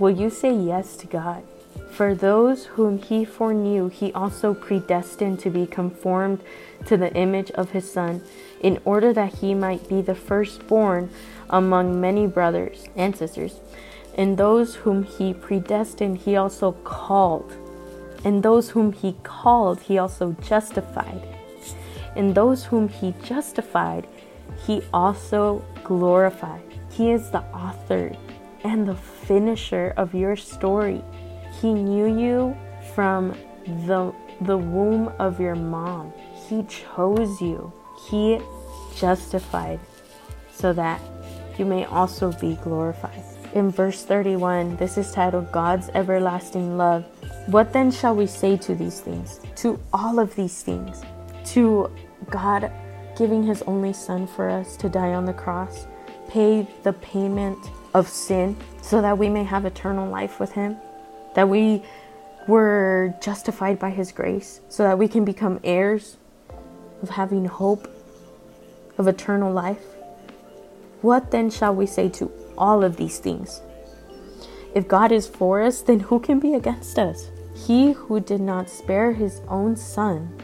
Will 0.01 0.09
you 0.09 0.31
say 0.31 0.51
yes 0.51 0.97
to 0.97 1.05
God? 1.05 1.43
For 1.91 2.15
those 2.15 2.65
whom 2.65 2.97
he 2.97 3.23
foreknew, 3.23 3.89
he 3.89 4.11
also 4.13 4.55
predestined 4.55 5.39
to 5.41 5.51
be 5.51 5.67
conformed 5.67 6.41
to 6.87 6.97
the 6.97 7.13
image 7.13 7.51
of 7.51 7.69
his 7.69 7.93
Son, 7.93 8.23
in 8.61 8.79
order 8.83 9.13
that 9.13 9.35
he 9.35 9.53
might 9.53 9.87
be 9.87 10.01
the 10.01 10.15
firstborn 10.15 11.11
among 11.51 12.01
many 12.01 12.25
brothers 12.25 12.87
and 12.95 13.15
sisters. 13.15 13.59
And 14.15 14.39
those 14.39 14.73
whom 14.73 15.03
he 15.03 15.35
predestined, 15.35 16.17
he 16.17 16.35
also 16.35 16.71
called. 16.83 17.55
And 18.25 18.41
those 18.41 18.71
whom 18.71 18.93
he 18.93 19.15
called, 19.21 19.81
he 19.81 19.99
also 19.99 20.35
justified. 20.41 21.21
And 22.15 22.33
those 22.33 22.63
whom 22.65 22.89
he 22.89 23.13
justified, 23.23 24.07
he 24.65 24.81
also 24.95 25.63
glorified. 25.83 26.63
He 26.89 27.11
is 27.11 27.29
the 27.29 27.43
author 27.53 28.15
and 28.63 28.87
the 28.87 28.95
finisher 29.31 29.93
of 29.95 30.13
your 30.13 30.35
story. 30.35 31.01
He 31.61 31.73
knew 31.73 32.19
you 32.19 32.53
from 32.93 33.33
the, 33.87 34.13
the 34.41 34.57
womb 34.57 35.07
of 35.19 35.39
your 35.39 35.55
mom. 35.55 36.11
He 36.49 36.63
chose 36.63 37.39
you. 37.39 37.71
He 38.09 38.41
justified 38.93 39.79
so 40.53 40.73
that 40.73 40.99
you 41.57 41.63
may 41.63 41.85
also 41.85 42.33
be 42.33 42.59
glorified. 42.61 43.23
In 43.53 43.69
verse 43.71 44.03
31, 44.03 44.75
this 44.75 44.97
is 44.97 45.13
titled 45.13 45.49
God's 45.53 45.87
Everlasting 45.93 46.77
Love. 46.77 47.05
What 47.45 47.71
then 47.71 47.89
shall 47.89 48.17
we 48.17 48.27
say 48.27 48.57
to 48.57 48.75
these 48.75 48.99
things? 48.99 49.39
To 49.63 49.79
all 49.93 50.19
of 50.19 50.35
these 50.35 50.61
things? 50.61 51.03
To 51.53 51.89
God 52.29 52.69
giving 53.17 53.43
his 53.43 53.61
only 53.61 53.93
Son 53.93 54.27
for 54.27 54.49
us 54.49 54.75
to 54.75 54.89
die 54.89 55.13
on 55.13 55.23
the 55.23 55.31
cross, 55.31 55.87
pay 56.27 56.67
the 56.83 56.91
payment 56.91 57.57
of 57.93 58.07
sin 58.07 58.55
so 58.81 59.01
that 59.01 59.17
we 59.17 59.29
may 59.29 59.43
have 59.43 59.65
eternal 59.65 60.09
life 60.09 60.39
with 60.39 60.53
him, 60.53 60.77
that 61.35 61.49
we 61.49 61.83
were 62.47 63.13
justified 63.21 63.79
by 63.79 63.89
his 63.89 64.11
grace, 64.11 64.61
so 64.69 64.83
that 64.83 64.97
we 64.97 65.07
can 65.07 65.25
become 65.25 65.59
heirs 65.63 66.17
of 67.01 67.09
having 67.09 67.45
hope 67.45 67.87
of 68.97 69.07
eternal 69.07 69.51
life. 69.51 69.83
What 71.01 71.31
then 71.31 71.49
shall 71.49 71.75
we 71.75 71.85
say 71.85 72.09
to 72.09 72.31
all 72.57 72.83
of 72.83 72.97
these 72.97 73.19
things? 73.19 73.61
If 74.73 74.87
God 74.87 75.11
is 75.11 75.27
for 75.27 75.61
us, 75.61 75.81
then 75.81 75.99
who 75.99 76.19
can 76.19 76.39
be 76.39 76.53
against 76.53 76.97
us? 76.97 77.29
He 77.55 77.91
who 77.91 78.19
did 78.19 78.41
not 78.41 78.69
spare 78.69 79.13
his 79.13 79.41
own 79.47 79.75
son, 79.75 80.39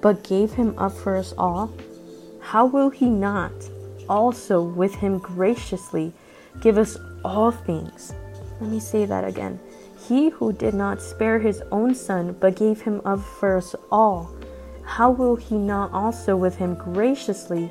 but 0.00 0.22
gave 0.22 0.52
him 0.52 0.78
up 0.78 0.92
for 0.92 1.16
us 1.16 1.34
all, 1.36 1.72
how 2.40 2.66
will 2.66 2.90
he 2.90 3.10
not 3.10 3.52
also 4.08 4.62
with 4.62 4.94
him 4.96 5.18
graciously 5.18 6.12
give 6.60 6.78
us 6.78 6.98
all 7.24 7.50
things? 7.50 8.14
Let 8.60 8.70
me 8.70 8.80
say 8.80 9.04
that 9.06 9.24
again. 9.24 9.58
He 10.08 10.30
who 10.30 10.52
did 10.52 10.74
not 10.74 11.02
spare 11.02 11.38
his 11.38 11.62
own 11.70 11.94
son, 11.94 12.36
but 12.40 12.56
gave 12.56 12.80
him 12.80 13.02
up 13.04 13.20
for 13.20 13.56
us 13.56 13.74
all, 13.90 14.34
how 14.88 15.10
will 15.10 15.36
he 15.36 15.56
not 15.56 15.92
also 15.92 16.34
with 16.34 16.56
him 16.56 16.74
graciously 16.74 17.70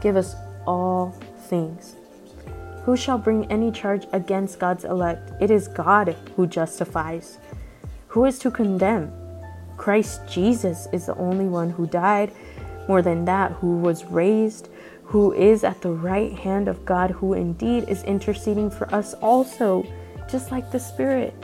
give 0.00 0.16
us 0.16 0.36
all 0.64 1.10
things? 1.48 1.96
Who 2.84 2.96
shall 2.96 3.18
bring 3.18 3.50
any 3.50 3.72
charge 3.72 4.06
against 4.12 4.60
God's 4.60 4.84
elect? 4.84 5.32
It 5.40 5.50
is 5.50 5.66
God 5.68 6.16
who 6.36 6.46
justifies. 6.46 7.38
Who 8.08 8.24
is 8.24 8.38
to 8.40 8.50
condemn? 8.50 9.12
Christ 9.76 10.20
Jesus 10.28 10.86
is 10.92 11.06
the 11.06 11.16
only 11.16 11.46
one 11.46 11.70
who 11.70 11.86
died, 11.86 12.32
more 12.86 13.02
than 13.02 13.24
that, 13.24 13.52
who 13.52 13.78
was 13.78 14.04
raised, 14.04 14.68
who 15.12 15.30
is 15.34 15.62
at 15.62 15.82
the 15.82 15.90
right 15.92 16.32
hand 16.32 16.68
of 16.68 16.86
God, 16.86 17.10
who 17.10 17.34
indeed 17.34 17.86
is 17.86 18.02
interceding 18.04 18.70
for 18.70 18.92
us 18.94 19.12
also, 19.20 19.86
just 20.26 20.50
like 20.50 20.72
the 20.72 20.80
Spirit. 20.80 21.34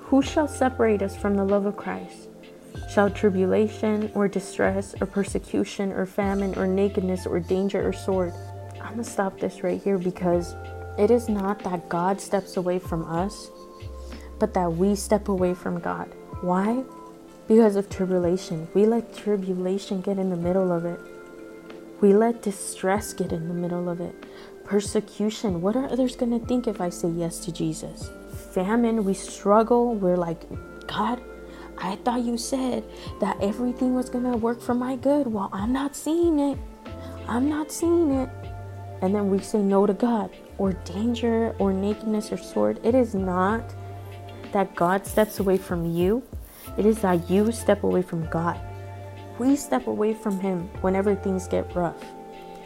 Who 0.00 0.20
shall 0.20 0.48
separate 0.48 1.00
us 1.00 1.16
from 1.16 1.36
the 1.36 1.44
love 1.44 1.64
of 1.64 1.76
Christ? 1.76 2.26
Shall 2.90 3.08
tribulation 3.08 4.10
or 4.16 4.26
distress 4.26 4.96
or 5.00 5.06
persecution 5.06 5.92
or 5.92 6.06
famine 6.06 6.58
or 6.58 6.66
nakedness 6.66 7.24
or 7.24 7.38
danger 7.38 7.86
or 7.86 7.92
sword? 7.92 8.32
I'm 8.82 8.94
gonna 8.94 9.04
stop 9.04 9.38
this 9.38 9.62
right 9.62 9.80
here 9.80 9.96
because 9.96 10.56
it 10.98 11.12
is 11.12 11.28
not 11.28 11.60
that 11.60 11.88
God 11.88 12.20
steps 12.20 12.56
away 12.56 12.80
from 12.80 13.04
us, 13.04 13.48
but 14.40 14.54
that 14.54 14.72
we 14.72 14.96
step 14.96 15.28
away 15.28 15.54
from 15.54 15.78
God. 15.78 16.12
Why? 16.40 16.82
Because 17.46 17.76
of 17.76 17.88
tribulation. 17.88 18.66
We 18.74 18.86
let 18.86 19.16
tribulation 19.16 20.00
get 20.00 20.18
in 20.18 20.30
the 20.30 20.36
middle 20.36 20.72
of 20.72 20.84
it. 20.84 20.98
We 22.00 22.14
let 22.14 22.42
distress 22.42 23.12
get 23.12 23.32
in 23.32 23.48
the 23.48 23.54
middle 23.54 23.88
of 23.88 24.00
it. 24.00 24.14
Persecution. 24.64 25.62
What 25.62 25.76
are 25.76 25.86
others 25.86 26.16
going 26.16 26.38
to 26.38 26.44
think 26.46 26.66
if 26.66 26.80
I 26.80 26.88
say 26.88 27.08
yes 27.08 27.38
to 27.40 27.52
Jesus? 27.52 28.10
famine, 28.56 29.04
we 29.04 29.12
struggle, 29.12 29.94
we're 29.96 30.16
like, 30.16 30.40
God, 30.86 31.20
I 31.76 31.96
thought 31.96 32.22
you 32.22 32.38
said 32.38 32.84
that 33.20 33.36
everything 33.42 33.94
was 33.94 34.08
going 34.08 34.24
to 34.24 34.38
work 34.38 34.62
for 34.62 34.72
my 34.72 34.96
good. 34.96 35.26
Well, 35.26 35.50
I'm 35.52 35.74
not 35.74 35.94
seeing 35.94 36.38
it. 36.38 36.58
I'm 37.28 37.50
not 37.50 37.70
seeing 37.70 38.12
it. 38.12 38.30
And 39.02 39.14
then 39.14 39.28
we 39.28 39.40
say 39.40 39.58
no 39.58 39.84
to 39.84 39.92
God 39.92 40.30
or 40.56 40.72
danger 40.72 41.54
or 41.58 41.70
nakedness 41.70 42.32
or 42.32 42.38
sword. 42.38 42.80
It 42.82 42.94
is 42.94 43.14
not 43.14 43.74
that 44.52 44.74
God 44.74 45.06
steps 45.06 45.38
away 45.38 45.58
from 45.58 45.84
you, 45.94 46.22
it 46.78 46.86
is 46.86 47.00
that 47.00 47.28
you 47.28 47.52
step 47.52 47.82
away 47.82 48.00
from 48.00 48.26
God. 48.30 48.58
We 49.38 49.56
step 49.56 49.86
away 49.86 50.14
from 50.14 50.40
Him 50.40 50.68
whenever 50.80 51.14
things 51.14 51.46
get 51.46 51.74
rough. 51.74 52.02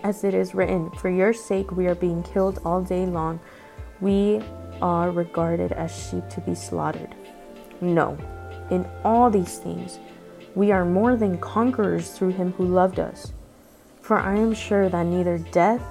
As 0.02 0.24
it 0.24 0.34
is 0.34 0.54
written, 0.54 0.90
For 0.92 1.10
your 1.10 1.32
sake 1.32 1.72
we 1.72 1.86
are 1.86 1.94
being 1.94 2.22
killed 2.22 2.60
all 2.64 2.82
day 2.82 3.06
long. 3.06 3.40
We 4.00 4.42
are 4.80 5.10
regarded 5.10 5.72
as 5.72 5.94
sheep 5.94 6.28
to 6.30 6.40
be 6.40 6.54
slaughtered. 6.54 7.14
No, 7.80 8.16
in 8.70 8.88
all 9.04 9.30
these 9.30 9.58
things, 9.58 9.98
we 10.54 10.72
are 10.72 10.84
more 10.84 11.16
than 11.16 11.38
conquerors 11.38 12.10
through 12.10 12.30
him 12.30 12.52
who 12.52 12.64
loved 12.64 12.98
us. 12.98 13.32
For 14.00 14.18
I 14.18 14.36
am 14.36 14.54
sure 14.54 14.88
that 14.88 15.06
neither 15.06 15.38
death, 15.38 15.82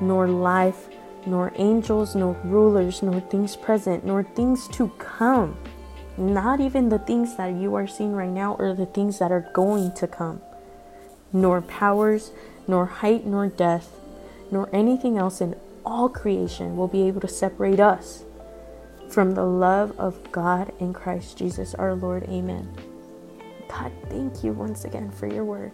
nor 0.00 0.28
life, 0.28 0.88
nor 1.26 1.52
angels, 1.56 2.14
nor 2.14 2.34
rulers, 2.44 3.02
nor 3.02 3.20
things 3.20 3.56
present, 3.56 4.04
nor 4.04 4.22
things 4.22 4.68
to 4.68 4.88
come, 4.98 5.56
not 6.18 6.60
even 6.60 6.88
the 6.88 6.98
things 6.98 7.36
that 7.36 7.54
you 7.54 7.74
are 7.74 7.86
seeing 7.86 8.12
right 8.12 8.30
now 8.30 8.54
or 8.58 8.74
the 8.74 8.86
things 8.86 9.18
that 9.18 9.32
are 9.32 9.48
going 9.52 9.92
to 9.94 10.06
come, 10.06 10.40
nor 11.32 11.60
powers, 11.60 12.30
nor 12.66 12.86
height, 12.86 13.26
nor 13.26 13.48
depth, 13.48 14.00
nor 14.50 14.68
anything 14.72 15.18
else 15.18 15.40
in 15.40 15.54
all 15.84 16.08
creation 16.08 16.76
will 16.76 16.88
be 16.88 17.06
able 17.06 17.20
to 17.20 17.28
separate 17.28 17.80
us 17.80 18.24
from 19.08 19.32
the 19.32 19.44
love 19.44 19.98
of 19.98 20.32
God 20.32 20.72
in 20.80 20.92
Christ 20.92 21.38
Jesus 21.38 21.74
our 21.74 21.94
Lord. 21.94 22.24
Amen. 22.24 22.68
God, 23.68 23.92
thank 24.08 24.42
you 24.42 24.52
once 24.52 24.84
again 24.84 25.10
for 25.10 25.26
your 25.26 25.44
word. 25.44 25.72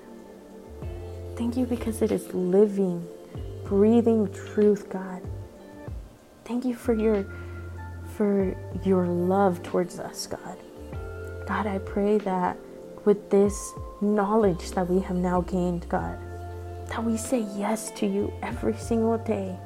Thank 1.37 1.57
you 1.57 1.67
because 1.67 2.03
it 2.03 2.13
is 2.13 2.33
living, 2.35 3.07
breathing 3.65 4.33
truth, 4.33 4.89
God. 4.91 5.23
Thank 6.45 6.65
you 6.65 6.75
for 6.75 6.93
your 6.93 7.25
for 8.17 8.57
your 8.85 9.07
love 9.07 9.63
towards 9.63 9.99
us, 9.99 10.27
God. 10.27 10.59
God, 11.47 11.67
I 11.67 11.79
pray 11.79 12.19
that 12.19 12.57
with 13.05 13.31
this 13.31 13.73
knowledge 14.01 14.71
that 14.73 14.89
we 14.89 15.01
have 15.01 15.17
now 15.17 15.41
gained, 15.43 15.89
God, 15.89 16.19
that 16.89 17.03
we 17.05 17.17
say 17.17 17.47
yes 17.57 17.91
to 17.93 18.07
you 18.07 18.33
every 18.43 18.75
single 18.75 19.19
day 19.19 19.57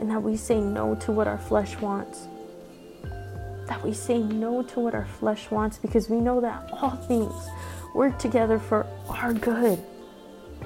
and 0.00 0.10
that 0.10 0.22
we 0.22 0.36
say 0.36 0.60
no 0.60 0.94
to 0.96 1.12
what 1.12 1.28
our 1.28 1.38
flesh 1.38 1.76
wants 1.78 2.28
that 3.70 3.84
we 3.84 3.92
say 3.92 4.18
no 4.18 4.64
to 4.64 4.80
what 4.80 4.96
our 4.96 5.06
flesh 5.06 5.48
wants 5.48 5.78
because 5.78 6.10
we 6.10 6.16
know 6.20 6.40
that 6.40 6.68
all 6.72 6.90
things 6.90 7.32
work 7.94 8.18
together 8.18 8.58
for 8.58 8.84
our 9.08 9.32
good. 9.32 9.80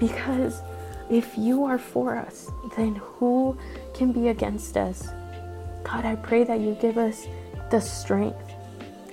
Because 0.00 0.62
if 1.10 1.36
you 1.36 1.64
are 1.64 1.76
for 1.76 2.16
us, 2.16 2.50
then 2.78 2.94
who 2.94 3.58
can 3.92 4.10
be 4.10 4.28
against 4.28 4.78
us? 4.78 5.06
God, 5.94 6.06
I 6.06 6.16
pray 6.16 6.42
that 6.42 6.58
you 6.58 6.76
give 6.80 6.98
us 6.98 7.28
the 7.70 7.78
strength, 7.78 8.52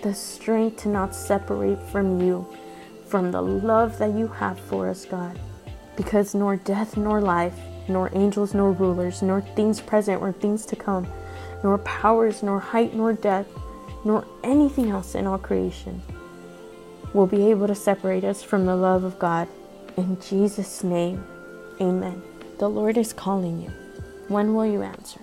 the 0.01 0.15
strength 0.15 0.81
to 0.81 0.89
not 0.89 1.13
separate 1.13 1.79
from 1.91 2.19
you, 2.19 2.47
from 3.05 3.31
the 3.31 3.39
love 3.39 3.99
that 3.99 4.15
you 4.15 4.27
have 4.27 4.59
for 4.59 4.89
us, 4.89 5.05
God. 5.05 5.39
Because 5.95 6.33
nor 6.33 6.55
death 6.55 6.97
nor 6.97 7.21
life, 7.21 7.53
nor 7.87 8.09
angels 8.13 8.55
nor 8.55 8.71
rulers, 8.71 9.21
nor 9.21 9.41
things 9.41 9.79
present 9.79 10.23
or 10.23 10.31
things 10.31 10.65
to 10.65 10.75
come, 10.75 11.05
nor 11.63 11.77
powers, 11.77 12.41
nor 12.41 12.59
height, 12.59 12.95
nor 12.95 13.13
depth, 13.13 13.55
nor 14.03 14.25
anything 14.43 14.89
else 14.89 15.13
in 15.13 15.27
all 15.27 15.37
creation 15.37 16.01
will 17.13 17.27
be 17.27 17.51
able 17.51 17.67
to 17.67 17.75
separate 17.75 18.23
us 18.23 18.41
from 18.41 18.65
the 18.65 18.75
love 18.75 19.03
of 19.03 19.19
God. 19.19 19.47
In 19.97 20.19
Jesus' 20.19 20.83
name, 20.83 21.23
amen. 21.79 22.23
The 22.57 22.67
Lord 22.67 22.97
is 22.97 23.13
calling 23.13 23.61
you. 23.61 23.69
When 24.29 24.55
will 24.55 24.65
you 24.65 24.81
answer? 24.81 25.21